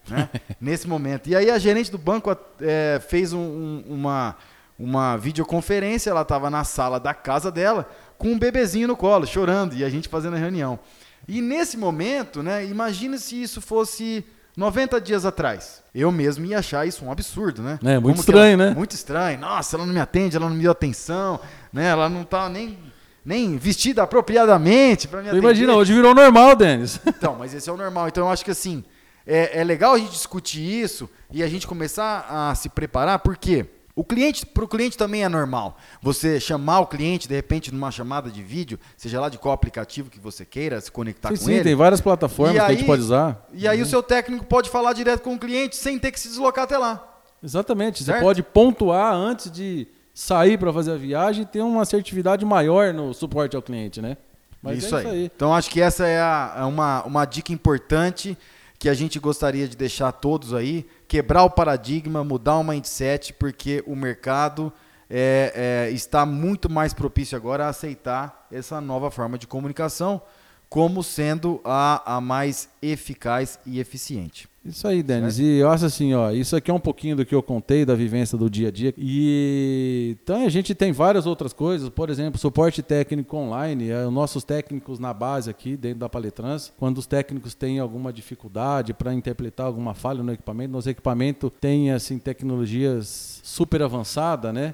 né, 0.08 0.29
nesse 0.60 0.88
momento. 0.88 1.27
E 1.29 1.36
aí 1.36 1.51
a 1.51 1.58
gerente 1.58 1.91
do 1.91 1.98
banco 1.98 2.36
é, 2.60 3.00
fez 3.08 3.34
um, 3.34 3.39
um, 3.39 3.84
uma, 3.88 4.36
uma 4.79 5.17
videoconferência, 5.17 6.10
ela 6.10 6.22
estava 6.22 6.50
na 6.50 6.63
sala 6.63 7.00
da 7.00 7.13
casa 7.13 7.51
dela 7.51 7.89
com 8.17 8.29
um 8.29 8.39
bebezinho 8.39 8.88
no 8.88 8.96
colo, 8.96 9.27
chorando, 9.27 9.75
e 9.75 9.84
a 9.84 9.89
gente 9.89 10.08
fazendo 10.08 10.36
a 10.36 10.39
reunião. 10.39 10.79
E 11.27 11.41
nesse 11.41 11.77
momento, 11.77 12.41
né, 12.41 12.65
imagine 12.65 13.17
se 13.17 13.41
isso 13.41 13.60
fosse 13.62 14.24
90 14.56 15.02
dias 15.02 15.26
atrás, 15.26 15.84
eu 15.94 16.12
mesmo 16.12 16.46
ia 16.46 16.60
achar 16.60 16.88
isso 16.88 17.04
um 17.04 17.12
absurdo, 17.12 17.62
né? 17.62 17.78
É, 17.84 18.00
muito 18.00 18.04
Como 18.04 18.20
estranho, 18.20 18.54
ela, 18.54 18.70
né? 18.70 18.76
Muito 18.76 18.94
estranho. 18.94 19.40
Nossa, 19.40 19.76
ela 19.76 19.86
não 19.86 19.94
me 19.94 20.00
atende, 20.00 20.38
ela 20.38 20.48
não 20.48 20.56
me 20.56 20.62
deu 20.62 20.72
atenção, 20.72 21.40
né? 21.74 21.88
Ela 21.88 22.08
não 22.08 22.24
tá 22.24 22.48
nem, 22.48 22.78
nem 23.24 23.58
vestida 23.58 24.04
apropriadamente 24.04 25.08
para 25.08 25.22
me 25.22 25.28
atender. 25.28 25.44
Imagina, 25.44 25.74
hoje 25.74 25.94
virou 25.94 26.16
normal, 26.16 26.56
Denis. 26.56 27.00
Então, 27.06 27.36
mas 27.38 27.54
esse 27.54 27.70
é 27.70 27.74
o 27.74 27.78
normal. 27.78 28.08
Então 28.08 28.26
eu 28.26 28.32
acho 28.32 28.46
que 28.46 28.52
assim, 28.52 28.84
é, 29.28 29.60
é 29.60 29.64
legal 29.64 29.94
a 29.94 29.98
gente 29.98 30.12
discutir 30.12 30.62
isso 30.62 31.10
e 31.32 31.44
a 31.44 31.48
gente 31.48 31.68
começar 31.68 32.26
a 32.30 32.56
se 32.56 32.70
preparar, 32.70 33.20
por 33.20 33.36
quê? 33.36 33.66
O 33.96 34.04
cliente, 34.04 34.46
para 34.46 34.64
o 34.64 34.68
cliente 34.68 34.98
também 34.98 35.24
é 35.24 35.30
normal. 35.30 35.78
Você 36.02 36.38
chamar 36.38 36.82
o 36.82 36.88
cliente, 36.88 37.30
de 37.30 37.36
repente, 37.36 37.74
numa 37.74 37.90
chamada 37.92 38.30
de 38.30 38.44
vídeo, 38.44 38.78
seja 38.98 39.22
lá 39.22 39.30
de 39.30 39.38
qual 39.38 39.54
aplicativo 39.54 40.10
que 40.10 40.20
você 40.20 40.44
queira 40.44 40.82
se 40.82 40.92
conectar 40.92 41.30
sim, 41.30 41.36
com 41.36 41.46
sim, 41.46 41.52
ele. 41.52 41.60
Sim, 41.60 41.64
tem 41.64 41.75
várias 41.75 42.02
plataformas 42.02 42.58
aí, 42.58 42.66
que 42.66 42.72
a 42.74 42.75
gente 42.75 42.86
pode 42.86 43.02
usar. 43.02 43.48
E 43.54 43.66
aí 43.66 43.78
uhum. 43.80 43.86
o 43.86 43.90
seu 43.90 44.04
técnico 44.04 44.46
pode 44.46 44.70
falar 44.70 44.92
direto 44.92 45.22
com 45.22 45.36
o 45.36 45.40
cliente 45.40 45.78
sem 45.78 45.98
ter 45.98 46.12
que 46.12 46.20
se 46.20 46.28
deslocar 46.28 46.66
até 46.66 46.78
lá. 46.78 47.22
Exatamente. 47.42 48.04
Certo? 48.04 48.18
Você 48.18 48.24
pode 48.24 48.44
pontuar 48.44 49.14
antes 49.14 49.50
de 49.50 49.88
sair 50.14 50.58
para 50.58 50.74
fazer 50.74 50.92
a 50.92 50.98
viagem 50.98 51.44
e 51.44 51.46
ter 51.46 51.62
uma 51.62 51.84
assertividade 51.84 52.44
maior 52.44 52.94
no 52.94 53.14
suporte 53.14 53.56
ao 53.56 53.62
cliente, 53.62 54.02
né? 54.02 54.18
Mas 54.62 54.80
isso, 54.80 54.96
é 54.96 55.00
isso 55.00 55.08
aí. 55.08 55.16
aí. 55.16 55.32
Então 55.34 55.54
acho 55.54 55.70
que 55.70 55.80
essa 55.80 56.06
é 56.06 56.20
a, 56.20 56.56
é 56.58 56.64
uma, 56.64 57.04
uma 57.04 57.25
dica 57.25 57.54
importante 57.54 58.38
que 58.78 58.90
a 58.90 58.94
gente 58.94 59.20
gostaria 59.20 59.68
de 59.68 59.78
deixar 59.78 60.12
todos 60.12 60.54
aí, 60.54 60.86
quebrar 61.08 61.44
o 61.44 61.50
paradigma, 61.50 62.24
mudar 62.24 62.58
o 62.58 62.64
mindset, 62.64 63.34
porque 63.34 63.84
o 63.86 63.96
mercado 63.96 64.72
é, 65.10 65.88
é, 65.88 65.92
está 65.92 66.26
muito 66.26 66.70
mais 66.70 66.94
propício 66.94 67.38
agora 67.38 67.66
a 67.66 67.70
aceitar 67.70 68.48
essa 68.52 68.82
nova 68.82 69.12
forma 69.12 69.38
de 69.38 69.48
comunicação 69.48 70.22
como 70.69 71.03
sendo 71.03 71.62
a, 71.63 72.17
a 72.17 72.22
mais 72.22 72.69
eficaz 72.81 73.60
e 73.65 73.79
eficiente. 73.79 74.48
Isso 74.65 74.88
aí, 74.88 75.03
Denis. 75.03 75.38
E 75.38 75.57
eu 75.57 75.69
acho 75.69 75.86
assim, 75.86 76.15
ó, 76.15 76.31
isso 76.31 76.55
aqui 76.55 76.72
é 76.72 76.74
um 76.74 76.79
pouquinho 76.79 77.15
do 77.15 77.24
que 77.24 77.36
eu 77.36 77.43
contei 77.43 77.86
da 77.86 77.93
vivência 77.93 78.36
do 78.36 78.50
dia 78.50 78.69
a 78.69 78.72
dia. 78.72 78.93
E 78.98 80.17
então 80.24 80.43
a 80.43 80.50
gente 80.50 80.74
tem 80.74 80.91
várias 80.91 81.27
outras 81.27 81.53
coisas, 81.53 81.88
por 81.89 82.10
exemplo, 82.10 82.39
suporte 82.39 82.81
técnico 82.81 83.38
online, 83.38 83.89
é, 83.89 84.07
os 84.07 84.12
nossos 84.12 84.43
técnicos 84.43 84.98
na 84.98 85.13
base 85.13 85.51
aqui 85.51 85.77
dentro 85.77 86.00
da 86.00 86.10
Paletrans, 86.10 86.74
quando 86.79 86.98
os 86.98 87.05
técnicos 87.05 87.53
têm 87.53 87.77
alguma 87.77 88.12
dificuldade 88.12 88.91
para 88.91 89.13
interpretar 89.13 89.67
alguma 89.67 89.93
falha 89.93 90.24
no 90.24 90.34
equipamento, 90.34 90.72
nosso 90.72 90.89
equipamento 90.89 91.51
tem 91.51 91.91
assim 91.91 92.17
tecnologias 92.17 93.39
super 93.43 93.84
avançadas, 93.84 94.51
né? 94.51 94.74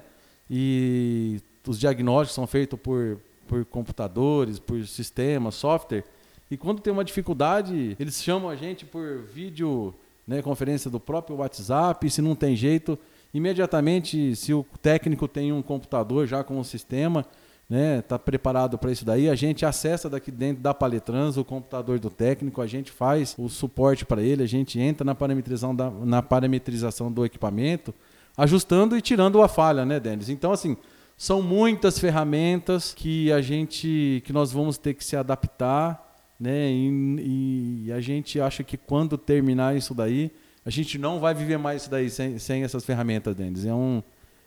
E 0.50 1.38
os 1.66 1.78
diagnósticos 1.78 2.34
são 2.34 2.46
feitos 2.46 2.78
por 2.80 3.18
por 3.52 3.66
computadores, 3.66 4.58
por 4.58 4.82
sistemas, 4.86 5.56
software. 5.56 6.04
E 6.50 6.56
quando 6.56 6.80
tem 6.80 6.90
uma 6.90 7.04
dificuldade, 7.04 7.94
eles 8.00 8.22
chamam 8.22 8.48
a 8.48 8.56
gente 8.56 8.86
por 8.86 9.24
vídeo, 9.24 9.92
né, 10.26 10.40
conferência 10.40 10.90
do 10.90 10.98
próprio 10.98 11.36
WhatsApp. 11.36 12.08
Se 12.08 12.22
não 12.22 12.34
tem 12.34 12.56
jeito, 12.56 12.98
imediatamente, 13.34 14.34
se 14.36 14.54
o 14.54 14.64
técnico 14.80 15.28
tem 15.28 15.52
um 15.52 15.60
computador 15.60 16.26
já 16.26 16.42
com 16.42 16.58
o 16.58 16.64
sistema, 16.64 17.26
né, 17.68 18.00
tá 18.00 18.18
preparado 18.18 18.78
para 18.78 18.90
isso 18.90 19.04
daí, 19.04 19.28
a 19.28 19.34
gente 19.34 19.66
acessa 19.66 20.08
daqui 20.08 20.30
dentro 20.30 20.62
da 20.62 20.72
Paletrans 20.72 21.36
o 21.36 21.44
computador 21.44 21.98
do 21.98 22.08
técnico, 22.08 22.62
a 22.62 22.66
gente 22.66 22.90
faz 22.90 23.34
o 23.36 23.50
suporte 23.50 24.06
para 24.06 24.22
ele, 24.22 24.42
a 24.42 24.48
gente 24.48 24.80
entra 24.80 25.04
na 25.04 25.14
parametrização, 25.14 25.76
da, 25.76 25.90
na 25.90 26.22
parametrização 26.22 27.12
do 27.12 27.22
equipamento, 27.22 27.92
ajustando 28.34 28.96
e 28.96 29.02
tirando 29.02 29.42
a 29.42 29.48
falha, 29.48 29.84
né, 29.84 30.00
Denis? 30.00 30.30
Então, 30.30 30.52
assim, 30.52 30.74
são 31.22 31.40
muitas 31.40 32.00
ferramentas 32.00 32.92
que 32.92 33.30
a 33.30 33.40
gente, 33.40 34.20
que 34.24 34.32
nós 34.32 34.50
vamos 34.50 34.76
ter 34.76 34.94
que 34.94 35.04
se 35.04 35.14
adaptar 35.14 36.12
né? 36.42 36.72
E, 36.72 37.84
e, 37.86 37.92
a 37.92 38.00
gente 38.00 38.40
acha 38.40 38.64
que 38.64 38.76
quando 38.76 39.16
terminar 39.16 39.76
isso 39.76 39.94
daí, 39.94 40.32
a 40.66 40.70
gente 40.70 40.98
não 40.98 41.20
vai 41.20 41.32
viver 41.32 41.56
mais 41.56 41.82
isso 41.82 41.90
daí 41.92 42.10
sem, 42.10 42.36
sem 42.36 42.64
essas 42.64 42.84
ferramentas, 42.84 43.36
Denis. 43.36 43.64
É 43.64 43.72
um 43.72 44.02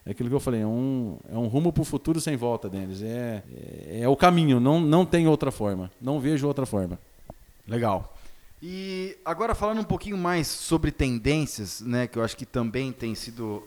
é 0.05 0.11
aquilo 0.11 0.27
que 0.27 0.35
eu 0.35 0.41
falei, 0.41 0.61
é 0.61 0.67
um, 0.67 1.17
é 1.31 1.37
um 1.37 1.47
rumo 1.47 1.71
para 1.71 1.81
o 1.81 1.85
futuro 1.85 2.19
sem 2.19 2.35
volta, 2.35 2.67
Denis. 2.67 3.01
É, 3.01 3.41
é, 3.87 4.01
é, 4.01 4.09
o 4.09 4.15
caminho, 4.17 4.59
não, 4.59 4.81
não 4.81 5.05
tem 5.05 5.25
outra 5.25 5.51
forma. 5.51 5.89
Não 6.01 6.19
vejo 6.19 6.45
outra 6.45 6.65
forma. 6.65 6.99
Legal. 7.65 8.13
E 8.61 9.15
agora 9.23 9.55
falando 9.55 9.79
um 9.79 9.85
pouquinho 9.85 10.17
mais 10.17 10.47
sobre 10.47 10.91
tendências, 10.91 11.79
né, 11.79 12.07
que 12.07 12.19
eu 12.19 12.23
acho 12.25 12.35
que 12.35 12.45
também 12.45 12.91
tem 12.91 13.15
sido 13.15 13.63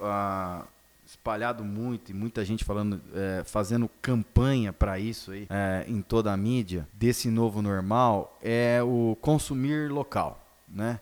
espalhado 1.09 1.65
muito 1.65 2.11
e 2.11 2.15
muita 2.15 2.45
gente 2.45 2.67
falando, 2.67 3.01
é, 3.15 3.43
fazendo 3.43 3.89
campanha 4.03 4.75
para 4.75 4.99
isso 4.99 5.31
aí 5.31 5.47
é, 5.49 5.87
em 5.89 6.03
toda 6.03 6.31
a 6.31 6.37
mídia 6.37 6.87
desse 6.93 7.31
novo 7.31 7.63
normal 7.63 8.39
é 8.43 8.83
o 8.83 9.17
consumir 9.19 9.91
local, 9.91 10.47
né? 10.69 11.01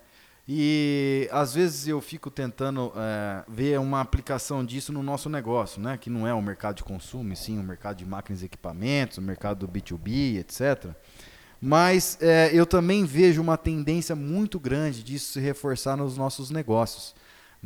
E 0.49 1.29
às 1.33 1.55
vezes 1.55 1.89
eu 1.89 2.01
fico 2.01 2.31
tentando 2.31 2.93
é, 2.95 3.45
ver 3.49 3.81
uma 3.81 4.01
aplicação 4.01 4.65
disso 4.65 4.93
no 4.93 5.03
nosso 5.03 5.29
negócio, 5.29 5.83
né? 5.83 5.99
Que 5.99 6.09
não 6.09 6.25
é 6.25 6.33
o 6.33 6.41
mercado 6.41 6.77
de 6.77 6.85
consumo, 6.85 7.35
sim 7.35 7.59
o 7.59 7.63
mercado 7.65 7.97
de 7.97 8.07
máquinas 8.07 8.43
e 8.43 8.45
equipamentos, 8.45 9.19
o 9.19 9.23
mercado 9.23 9.67
do 9.67 9.73
B2B, 9.73 10.37
etc. 10.37 10.95
Mas 11.61 12.17
é, 12.21 12.51
eu 12.53 12.65
também 12.65 13.05
vejo 13.05 13.43
uma 13.43 13.57
tendência 13.57 14.15
muito 14.15 14.61
grande 14.61 15.03
disso 15.03 15.33
se 15.33 15.41
reforçar 15.41 15.97
nos 15.97 16.17
nossos 16.17 16.49
negócios 16.49 17.13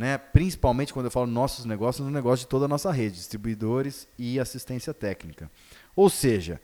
né? 0.00 0.16
principalmente 0.16 0.94
quando 0.94 1.04
eu 1.04 1.10
falo 1.10 1.26
nossos 1.26 1.66
negócios, 1.66 2.06
no 2.06 2.10
negócio 2.10 2.46
de 2.46 2.48
toda 2.48 2.64
a 2.64 2.68
nossa 2.68 2.90
rede, 2.90 3.16
distribuidores 3.16 4.08
e 4.18 4.40
assistência 4.40 4.94
técnica. 4.94 5.50
Ou 5.94 6.08
seja, 6.08 6.58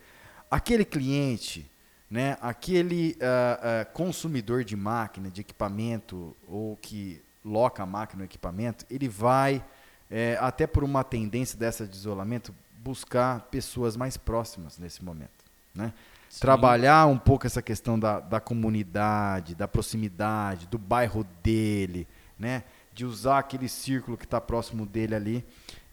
aquele 0.51 0.87
cliente, 0.87 1.71
né, 2.11 2.39
aquele 2.41 3.15
uh, 3.21 3.83
uh, 3.83 3.93
consumidor 3.93 4.65
de 4.65 4.75
máquina, 4.75 5.31
de 5.31 5.43
equipamento, 5.43 6.35
ou 6.49 6.79
que 6.79 7.21
loca 7.45 7.83
a 7.83 7.87
máquina, 7.87 8.23
o 8.23 8.25
equipamento, 8.25 8.87
ele 8.89 9.07
vai, 9.07 9.63
é, 10.11 10.39
até 10.41 10.67
por 10.67 10.83
uma 10.83 11.05
tendência 11.05 11.59
dessa 11.59 11.87
de 11.87 11.95
isolamento, 11.95 12.55
buscar 12.79 13.41
pessoas 13.51 13.99
mais 13.99 14.17
próximas 14.17 14.79
nesse 14.79 15.05
momento. 15.05 15.45
Né? 15.75 15.93
Trabalhar 16.41 17.05
um 17.05 17.19
pouco 17.19 17.47
essa 17.47 17.61
questão 17.61 17.99
da, 17.99 18.19
da 18.19 18.41
comunidade, 18.41 19.55
da 19.55 19.69
proximidade, 19.69 20.67
do 20.69 20.79
bairro 20.79 21.23
dele, 21.43 22.09
né? 22.39 22.65
De 22.97 23.05
usar 23.05 23.39
aquele 23.39 23.69
círculo 23.69 24.17
que 24.17 24.25
está 24.25 24.41
próximo 24.41 24.87
dele 24.87 25.15
ali. 25.15 25.45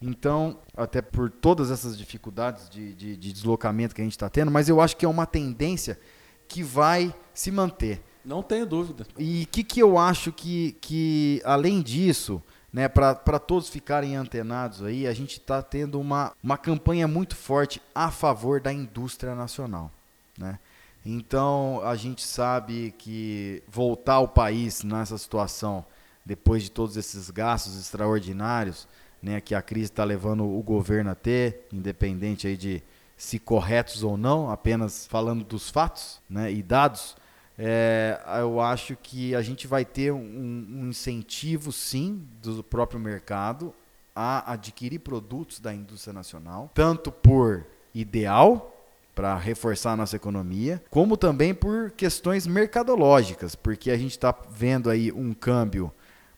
Então, 0.01 0.57
até 0.75 1.01
por 1.01 1.29
todas 1.29 1.69
essas 1.69 1.98
dificuldades 1.98 2.69
de, 2.69 2.93
de, 2.93 3.17
de 3.17 3.33
deslocamento 3.33 3.93
que 3.93 4.00
a 4.00 4.05
gente 4.05 4.13
está 4.13 4.29
tendo, 4.29 4.50
mas 4.50 4.69
eu 4.69 4.79
acho 4.79 4.95
que 4.95 5.05
é 5.05 5.10
uma 5.10 5.25
tendência 5.25 6.00
que 6.48 6.63
vai 6.63 7.13
se 7.33 7.51
manter. 7.51 8.01
Não 8.24 8.41
tenho 8.41 8.65
dúvida. 8.65 9.05
E 9.19 9.43
o 9.43 9.48
que, 9.48 9.65
que 9.65 9.81
eu 9.81 9.98
acho 9.98 10.31
que, 10.31 10.77
que 10.79 11.41
além 11.43 11.81
disso, 11.81 12.41
né, 12.72 12.88
para 12.88 13.38
todos 13.38 13.67
ficarem 13.67 14.15
antenados 14.15 14.81
aí, 14.81 15.05
a 15.05 15.13
gente 15.13 15.39
está 15.39 15.62
tendo 15.62 16.00
uma, 16.00 16.31
uma 16.41 16.57
campanha 16.57 17.05
muito 17.05 17.36
forte 17.36 17.81
a 17.93 18.10
favor 18.10 18.62
da 18.62 18.72
indústria 18.72 19.36
nacional. 19.36 19.91
Né? 20.38 20.57
Então, 21.05 21.81
a 21.83 21.98
gente 21.98 22.24
sabe 22.24 22.95
que 22.98 23.62
voltar 23.67 24.13
ao 24.13 24.27
país 24.29 24.83
nessa 24.83 25.17
situação 25.17 25.86
depois 26.25 26.63
de 26.63 26.72
todos 26.72 26.98
esses 26.98 27.30
gastos 27.30 27.80
extraordinários 27.80 28.88
né, 29.22 29.39
que 29.39 29.56
a 29.56 29.62
crise 29.62 29.86
está 29.86 30.03
levando 30.03 30.44
o 30.46 30.62
governo 30.62 31.10
a 31.10 31.15
ter, 31.15 31.68
independente 31.72 32.46
aí 32.46 32.58
de 32.58 32.84
se 33.15 33.39
corretos 33.39 34.03
ou 34.03 34.18
não, 34.18 34.51
apenas 34.51 35.08
falando 35.08 35.46
dos 35.46 35.70
fatos 35.70 36.22
né, 36.30 36.51
e 36.51 36.62
dados, 36.62 37.15
é, 37.58 38.20
eu 38.39 38.60
acho 38.60 38.98
que 39.01 39.36
a 39.36 39.42
gente 39.42 39.68
vai 39.68 39.86
ter 39.86 40.12
um, 40.12 40.18
um 40.18 40.89
incentivo, 40.89 41.72
sim, 41.72 42.27
do 42.42 42.63
próprio 42.63 43.00
mercado 43.00 43.74
a 44.15 44.53
adquirir 44.53 45.00
produtos 45.00 45.60
da 45.60 45.74
indústria 45.74 46.13
nacional, 46.13 46.70
tanto 46.74 47.12
por 47.12 47.65
ideal 47.94 48.72
para 49.15 49.38
reforçar 49.38 49.94
a 49.94 49.98
nossa 49.98 50.15
economia, 50.15 50.84
como 50.89 51.15
também 51.15 51.53
por 51.53 51.92
questões 51.92 52.48
mercadológicas, 52.48 53.56
porque 53.56 53.92
a 53.92 53.98
gente 53.98 54.12
está 54.12 54.36
vendo 54.50 54.89
aí 54.89 55.12
um 55.12 55.34
câmbio 55.34 55.94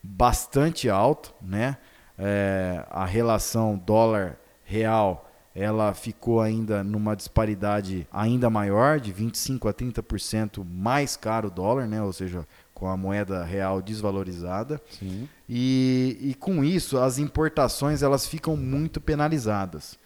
bastante 0.06 0.90
alto, 0.90 1.34
né? 1.42 1.78
É, 2.18 2.86
a 2.90 3.06
relação 3.06 3.78
dólar 3.78 4.38
real 4.64 5.26
ela 5.56 5.94
ficou 5.94 6.42
ainda 6.42 6.84
numa 6.84 7.16
disparidade 7.16 8.06
ainda 8.12 8.50
maior, 8.50 9.00
de 9.00 9.14
25 9.14 9.70
a 9.70 9.74
30% 9.74 10.66
mais 10.66 11.16
caro 11.16 11.48
o 11.48 11.52
dólar, 11.52 11.88
né? 11.88 12.02
ou 12.02 12.12
seja, 12.12 12.46
com 12.74 12.90
a 12.90 12.98
moeda 12.98 13.42
real 13.46 13.82
desvalorizada. 13.82 14.82
Sim. 15.00 15.30
E, 15.48 16.18
e 16.20 16.34
com 16.34 16.62
isso, 16.62 16.98
as 16.98 17.18
importações 17.18 18.04
elas 18.04 18.28
ficam 18.28 18.58
muito 18.58 19.00
penalizadas. 19.00 19.98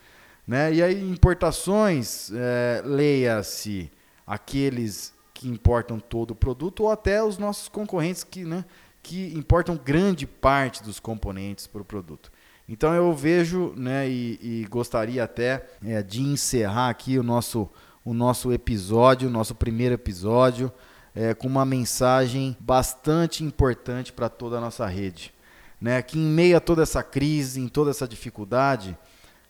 Né? 0.47 0.75
E 0.75 0.83
aí, 0.83 1.09
importações, 1.09 2.31
é, 2.31 2.83
leia-se 2.85 3.91
aqueles 4.27 5.13
que 5.33 5.47
importam 5.47 5.99
todo 5.99 6.31
o 6.31 6.35
produto 6.35 6.83
ou 6.83 6.91
até 6.91 7.23
os 7.23 7.39
nossos 7.39 7.67
concorrentes 7.69 8.23
que, 8.23 8.43
né, 8.43 8.65
que 9.01 9.33
importam 9.35 9.77
grande 9.77 10.27
parte 10.27 10.83
dos 10.83 10.99
componentes 10.99 11.67
para 11.67 11.81
o 11.81 11.85
produto. 11.85 12.31
Então 12.67 12.93
eu 12.93 13.11
vejo 13.13 13.73
né, 13.75 14.07
e, 14.07 14.39
e 14.41 14.67
gostaria 14.69 15.23
até 15.23 15.65
é, 15.83 16.03
de 16.03 16.21
encerrar 16.21 16.89
aqui 16.89 17.17
o 17.17 17.23
nosso, 17.23 17.67
o 18.05 18.13
nosso 18.13 18.53
episódio, 18.53 19.27
o 19.27 19.31
nosso 19.31 19.55
primeiro 19.55 19.95
episódio, 19.95 20.71
é, 21.15 21.33
com 21.33 21.47
uma 21.47 21.65
mensagem 21.65 22.55
bastante 22.59 23.43
importante 23.43 24.13
para 24.13 24.29
toda 24.29 24.57
a 24.57 24.61
nossa 24.61 24.85
rede. 24.85 25.33
Né, 25.81 26.01
que 26.01 26.19
em 26.19 26.25
meio 26.25 26.57
a 26.57 26.59
toda 26.59 26.83
essa 26.83 27.01
crise, 27.01 27.59
em 27.59 27.69
toda 27.69 27.89
essa 27.89 28.07
dificuldade, 28.07 28.97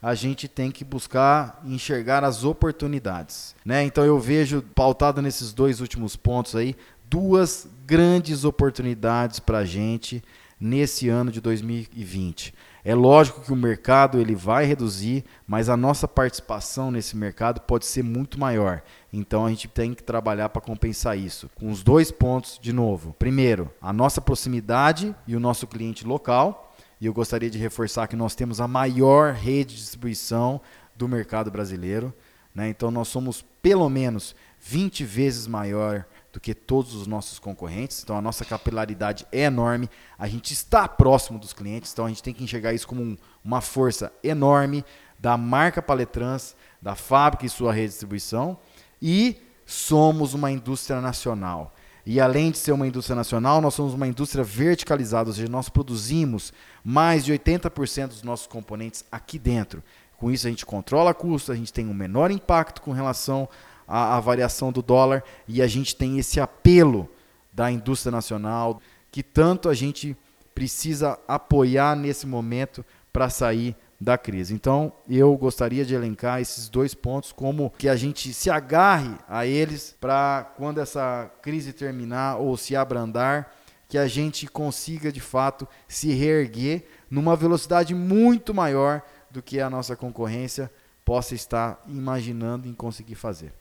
a 0.01 0.15
gente 0.15 0.47
tem 0.47 0.71
que 0.71 0.85
buscar 0.85 1.59
enxergar 1.65 2.23
as 2.23 2.43
oportunidades. 2.43 3.55
Né? 3.65 3.83
Então 3.83 4.05
eu 4.05 4.17
vejo, 4.17 4.61
pautado 4.73 5.21
nesses 5.21 5.51
dois 5.51 5.81
últimos 5.81 6.15
pontos 6.15 6.55
aí, 6.55 6.75
duas 7.09 7.67
grandes 7.85 8.43
oportunidades 8.43 9.39
para 9.39 9.59
a 9.59 9.65
gente 9.65 10.23
nesse 10.59 11.09
ano 11.09 11.31
de 11.31 11.41
2020. 11.41 12.53
É 12.83 12.93
lógico 12.93 13.41
que 13.41 13.51
o 13.51 13.55
mercado 13.55 14.19
ele 14.19 14.35
vai 14.35 14.65
reduzir, 14.65 15.25
mas 15.45 15.69
a 15.69 15.75
nossa 15.75 16.07
participação 16.07 16.91
nesse 16.91 17.17
mercado 17.17 17.61
pode 17.61 17.85
ser 17.85 18.03
muito 18.03 18.39
maior. 18.39 18.81
Então 19.11 19.45
a 19.45 19.49
gente 19.49 19.67
tem 19.67 19.93
que 19.93 20.03
trabalhar 20.03 20.49
para 20.49 20.61
compensar 20.61 21.17
isso. 21.17 21.49
Com 21.55 21.69
os 21.69 21.83
dois 21.83 22.11
pontos 22.11 22.59
de 22.61 22.71
novo. 22.71 23.15
Primeiro, 23.17 23.71
a 23.81 23.91
nossa 23.91 24.21
proximidade 24.21 25.15
e 25.27 25.35
o 25.35 25.39
nosso 25.39 25.67
cliente 25.67 26.05
local. 26.05 26.73
E 27.01 27.05
eu 27.05 27.13
gostaria 27.13 27.49
de 27.49 27.57
reforçar 27.57 28.07
que 28.07 28.15
nós 28.15 28.35
temos 28.35 28.61
a 28.61 28.67
maior 28.67 29.33
rede 29.33 29.75
de 29.75 29.81
distribuição 29.81 30.61
do 30.95 31.07
mercado 31.07 31.49
brasileiro. 31.49 32.13
Né? 32.53 32.69
Então 32.69 32.91
nós 32.91 33.07
somos 33.07 33.43
pelo 33.61 33.89
menos 33.89 34.35
20 34.59 35.03
vezes 35.03 35.47
maior 35.47 36.05
do 36.31 36.39
que 36.39 36.53
todos 36.53 36.93
os 36.93 37.07
nossos 37.07 37.39
concorrentes. 37.39 38.01
Então 38.03 38.17
a 38.17 38.21
nossa 38.21 38.45
capilaridade 38.45 39.25
é 39.31 39.41
enorme, 39.41 39.89
a 40.17 40.27
gente 40.27 40.53
está 40.53 40.87
próximo 40.87 41.39
dos 41.39 41.53
clientes, 41.53 41.91
então 41.91 42.05
a 42.05 42.09
gente 42.09 42.23
tem 42.23 42.33
que 42.33 42.43
enxergar 42.43 42.73
isso 42.73 42.87
como 42.87 43.01
um, 43.01 43.17
uma 43.43 43.61
força 43.61 44.11
enorme 44.23 44.85
da 45.17 45.37
marca 45.37 45.81
Paletrans, 45.81 46.55
da 46.81 46.95
fábrica 46.95 47.45
e 47.45 47.49
sua 47.49 47.73
rede 47.73 47.87
de 47.87 47.91
distribuição, 47.91 48.57
e 49.01 49.41
somos 49.65 50.33
uma 50.33 50.51
indústria 50.51 51.01
nacional. 51.01 51.73
E 52.05 52.19
além 52.19 52.49
de 52.49 52.57
ser 52.57 52.71
uma 52.71 52.87
indústria 52.87 53.15
nacional, 53.15 53.61
nós 53.61 53.73
somos 53.73 53.93
uma 53.93 54.07
indústria 54.07 54.43
verticalizada, 54.43 55.29
ou 55.29 55.33
seja, 55.35 55.49
nós 55.49 55.69
produzimos 55.69 56.53
mais 56.83 57.25
de 57.25 57.33
80% 57.33 58.07
dos 58.07 58.23
nossos 58.23 58.47
componentes 58.47 59.05
aqui 59.11 59.37
dentro. 59.37 59.83
Com 60.17 60.31
isso 60.31 60.47
a 60.47 60.49
gente 60.49 60.65
controla 60.65 61.13
custos, 61.13 61.49
a 61.49 61.55
gente 61.55 61.71
tem 61.71 61.87
um 61.87 61.93
menor 61.93 62.31
impacto 62.31 62.81
com 62.81 62.91
relação 62.91 63.47
a, 63.89 64.15
a 64.15 64.19
variação 64.19 64.71
do 64.71 64.83
dólar 64.83 65.23
e 65.47 65.61
a 65.61 65.67
gente 65.67 65.95
tem 65.95 66.19
esse 66.19 66.39
apelo 66.39 67.09
da 67.51 67.71
indústria 67.71 68.11
nacional 68.11 68.79
que 69.11 69.23
tanto 69.23 69.67
a 69.67 69.73
gente 69.73 70.15
precisa 70.53 71.19
apoiar 71.27 71.95
nesse 71.95 72.27
momento 72.27 72.85
para 73.11 73.29
sair 73.29 73.75
da 73.99 74.17
crise. 74.17 74.53
Então, 74.53 74.93
eu 75.09 75.35
gostaria 75.35 75.83
de 75.83 75.95
elencar 75.95 76.39
esses 76.39 76.69
dois 76.69 76.93
pontos 76.93 77.31
como 77.31 77.73
que 77.77 77.89
a 77.89 77.95
gente 77.95 78.33
se 78.33 78.49
agarre 78.49 79.17
a 79.27 79.45
eles 79.45 79.95
para 79.99 80.53
quando 80.55 80.79
essa 80.79 81.29
crise 81.41 81.73
terminar 81.73 82.37
ou 82.37 82.55
se 82.55 82.75
abrandar, 82.75 83.51
que 83.89 83.97
a 83.97 84.07
gente 84.07 84.47
consiga 84.47 85.11
de 85.11 85.19
fato 85.19 85.67
se 85.87 86.13
reerguer 86.13 86.85
numa 87.09 87.35
velocidade 87.35 87.95
muito 87.95 88.53
maior 88.53 89.01
do 89.31 89.41
que 89.41 89.59
a 89.59 89.69
nossa 89.69 89.95
concorrência 89.95 90.71
possa 91.03 91.33
estar 91.33 91.81
imaginando 91.87 92.67
em 92.67 92.73
conseguir 92.73 93.15
fazer. 93.15 93.58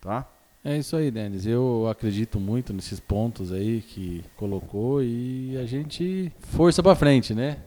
Tá? 0.00 0.26
É 0.64 0.76
isso 0.76 0.96
aí, 0.96 1.10
Denis. 1.10 1.46
Eu 1.46 1.88
acredito 1.88 2.38
muito 2.38 2.72
nesses 2.72 3.00
pontos 3.00 3.52
aí 3.52 3.80
que 3.80 4.24
colocou 4.36 5.02
e 5.02 5.56
a 5.56 5.64
gente 5.64 6.32
força 6.40 6.82
para 6.82 6.94
frente, 6.94 7.34
né? 7.34 7.58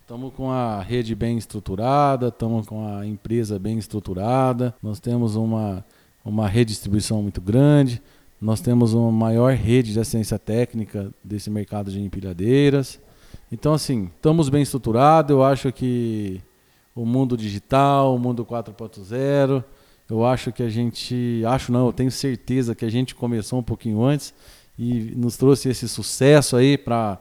Estamos 0.00 0.32
com 0.32 0.50
a 0.50 0.80
rede 0.80 1.14
bem 1.14 1.36
estruturada, 1.36 2.28
estamos 2.28 2.66
com 2.66 2.86
a 2.86 3.06
empresa 3.06 3.58
bem 3.58 3.76
estruturada, 3.76 4.74
nós 4.82 4.98
temos 4.98 5.36
uma, 5.36 5.84
uma 6.24 6.48
redistribuição 6.48 7.22
muito 7.22 7.42
grande, 7.42 8.00
nós 8.40 8.60
temos 8.60 8.94
uma 8.94 9.12
maior 9.12 9.52
rede 9.52 9.92
de 9.92 10.00
assistência 10.00 10.38
técnica 10.38 11.12
desse 11.22 11.50
mercado 11.50 11.90
de 11.90 12.00
empilhadeiras. 12.00 12.98
Então, 13.52 13.74
assim, 13.74 14.10
estamos 14.16 14.48
bem 14.48 14.62
estruturados. 14.62 15.30
Eu 15.30 15.42
acho 15.42 15.72
que 15.72 16.40
o 16.94 17.04
mundo 17.04 17.36
digital, 17.36 18.14
o 18.14 18.18
mundo 18.18 18.46
4.0, 18.46 19.62
eu 20.10 20.24
acho 20.24 20.50
que 20.52 20.62
a 20.62 20.68
gente, 20.70 21.42
acho 21.46 21.70
não, 21.70 21.86
eu 21.86 21.92
tenho 21.92 22.10
certeza 22.10 22.74
que 22.74 22.84
a 22.84 22.90
gente 22.90 23.14
começou 23.14 23.58
um 23.58 23.62
pouquinho 23.62 24.02
antes 24.02 24.32
e 24.78 25.12
nos 25.14 25.36
trouxe 25.36 25.68
esse 25.68 25.86
sucesso 25.88 26.56
aí 26.56 26.78
para 26.78 27.18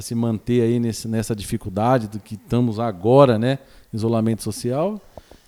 se 0.00 0.14
manter 0.14 0.62
aí 0.62 0.78
nesse, 0.78 1.08
nessa 1.08 1.34
dificuldade 1.34 2.06
do 2.06 2.20
que 2.20 2.34
estamos 2.34 2.78
agora, 2.78 3.38
né, 3.38 3.58
isolamento 3.92 4.44
social. 4.44 5.00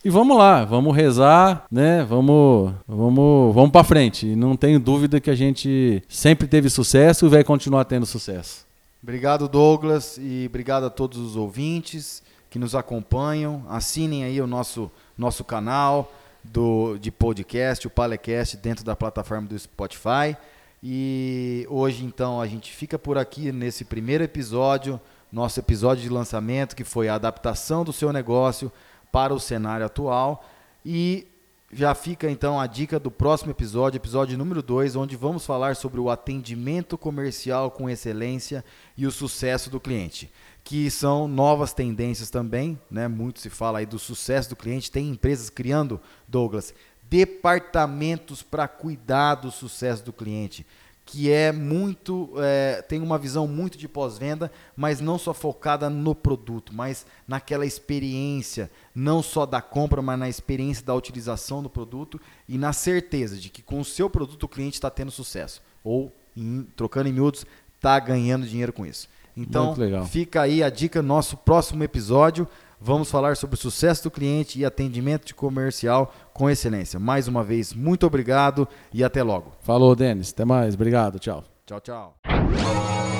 E 0.04 0.10
vamos 0.10 0.36
lá, 0.36 0.64
vamos 0.64 0.96
rezar, 0.96 1.64
né? 1.70 2.02
Vamos, 2.02 2.72
vamos, 2.88 3.54
vamos 3.54 3.70
para 3.70 3.84
frente. 3.84 4.34
Não 4.34 4.56
tenho 4.56 4.80
dúvida 4.80 5.20
que 5.20 5.30
a 5.30 5.34
gente 5.36 6.02
sempre 6.08 6.48
teve 6.48 6.68
sucesso 6.68 7.26
e 7.26 7.28
vai 7.28 7.44
continuar 7.44 7.84
tendo 7.84 8.04
sucesso. 8.04 8.66
Obrigado, 9.00 9.46
Douglas, 9.46 10.18
e 10.20 10.46
obrigado 10.48 10.86
a 10.86 10.90
todos 10.90 11.18
os 11.18 11.36
ouvintes 11.36 12.20
que 12.50 12.58
nos 12.58 12.74
acompanham. 12.74 13.64
Assinem 13.68 14.24
aí 14.24 14.40
o 14.40 14.46
nosso 14.48 14.90
nosso 15.16 15.44
canal 15.44 16.12
do, 16.42 16.98
de 16.98 17.10
podcast, 17.10 17.86
o 17.86 17.90
Palecast, 17.90 18.56
dentro 18.56 18.84
da 18.84 18.96
plataforma 18.96 19.48
do 19.48 19.58
Spotify. 19.58 20.36
E 20.82 21.66
hoje, 21.70 22.04
então, 22.04 22.40
a 22.40 22.46
gente 22.46 22.72
fica 22.72 22.98
por 22.98 23.16
aqui 23.16 23.52
nesse 23.52 23.84
primeiro 23.84 24.24
episódio, 24.24 25.00
nosso 25.30 25.60
episódio 25.60 26.02
de 26.02 26.08
lançamento, 26.08 26.74
que 26.74 26.84
foi 26.84 27.08
a 27.08 27.14
adaptação 27.14 27.84
do 27.84 27.92
seu 27.92 28.12
negócio 28.12 28.72
para 29.12 29.32
o 29.32 29.40
cenário 29.40 29.86
atual. 29.86 30.44
E 30.84 31.26
já 31.72 31.94
fica 31.94 32.30
então 32.30 32.60
a 32.60 32.66
dica 32.66 33.00
do 33.00 33.10
próximo 33.10 33.50
episódio, 33.50 33.96
episódio 33.96 34.36
número 34.36 34.62
2, 34.62 34.94
onde 34.94 35.16
vamos 35.16 35.46
falar 35.46 35.74
sobre 35.74 35.98
o 36.00 36.10
atendimento 36.10 36.98
comercial 36.98 37.70
com 37.70 37.88
excelência 37.88 38.62
e 38.94 39.06
o 39.06 39.10
sucesso 39.10 39.70
do 39.70 39.80
cliente, 39.80 40.30
que 40.64 40.90
são 40.90 41.26
novas 41.26 41.72
tendências 41.72 42.30
também, 42.30 42.78
né? 42.90 43.08
Muito 43.08 43.40
se 43.40 43.50
fala 43.50 43.80
aí 43.80 43.86
do 43.86 43.98
sucesso 43.98 44.50
do 44.50 44.56
cliente, 44.56 44.90
tem 44.90 45.08
empresas 45.08 45.50
criando, 45.50 46.00
Douglas, 46.26 46.74
departamentos 47.10 48.42
para 48.42 48.68
cuidar 48.68 49.36
do 49.36 49.50
sucesso 49.50 50.04
do 50.04 50.12
cliente 50.12 50.64
que 51.04 51.30
é 51.30 51.52
muito 51.52 52.32
é, 52.38 52.80
tem 52.82 53.00
uma 53.00 53.18
visão 53.18 53.46
muito 53.46 53.76
de 53.76 53.88
pós-venda, 53.88 54.50
mas 54.76 55.00
não 55.00 55.18
só 55.18 55.34
focada 55.34 55.90
no 55.90 56.14
produto, 56.14 56.72
mas 56.74 57.04
naquela 57.26 57.66
experiência, 57.66 58.70
não 58.94 59.22
só 59.22 59.44
da 59.44 59.60
compra, 59.60 60.00
mas 60.00 60.18
na 60.18 60.28
experiência 60.28 60.84
da 60.84 60.94
utilização 60.94 61.62
do 61.62 61.68
produto 61.68 62.20
e 62.48 62.56
na 62.56 62.72
certeza 62.72 63.36
de 63.36 63.50
que 63.50 63.62
com 63.62 63.80
o 63.80 63.84
seu 63.84 64.08
produto 64.08 64.44
o 64.44 64.48
cliente 64.48 64.74
está 64.74 64.90
tendo 64.90 65.10
sucesso 65.10 65.60
ou 65.82 66.12
em, 66.36 66.66
trocando 66.76 67.08
em 67.08 67.12
miúdos 67.12 67.44
está 67.76 67.98
ganhando 67.98 68.46
dinheiro 68.46 68.72
com 68.72 68.86
isso. 68.86 69.08
Então 69.36 69.74
fica 70.06 70.42
aí 70.42 70.62
a 70.62 70.70
dica 70.70 71.02
nosso 71.02 71.36
próximo 71.36 71.82
episódio. 71.82 72.46
Vamos 72.80 73.10
falar 73.10 73.36
sobre 73.36 73.54
o 73.54 73.58
sucesso 73.58 74.04
do 74.04 74.10
cliente 74.10 74.58
e 74.58 74.64
atendimento 74.64 75.24
de 75.24 75.34
comercial 75.34 76.12
com 76.34 76.50
excelência. 76.50 76.98
Mais 76.98 77.28
uma 77.28 77.44
vez, 77.44 77.72
muito 77.72 78.04
obrigado 78.06 78.66
e 78.92 79.04
até 79.04 79.22
logo. 79.22 79.52
Falou, 79.60 79.94
Denis. 79.94 80.32
Até 80.32 80.44
mais. 80.44 80.74
Obrigado. 80.74 81.18
Tchau. 81.20 81.44
Tchau, 81.64 81.80
tchau. 81.80 83.11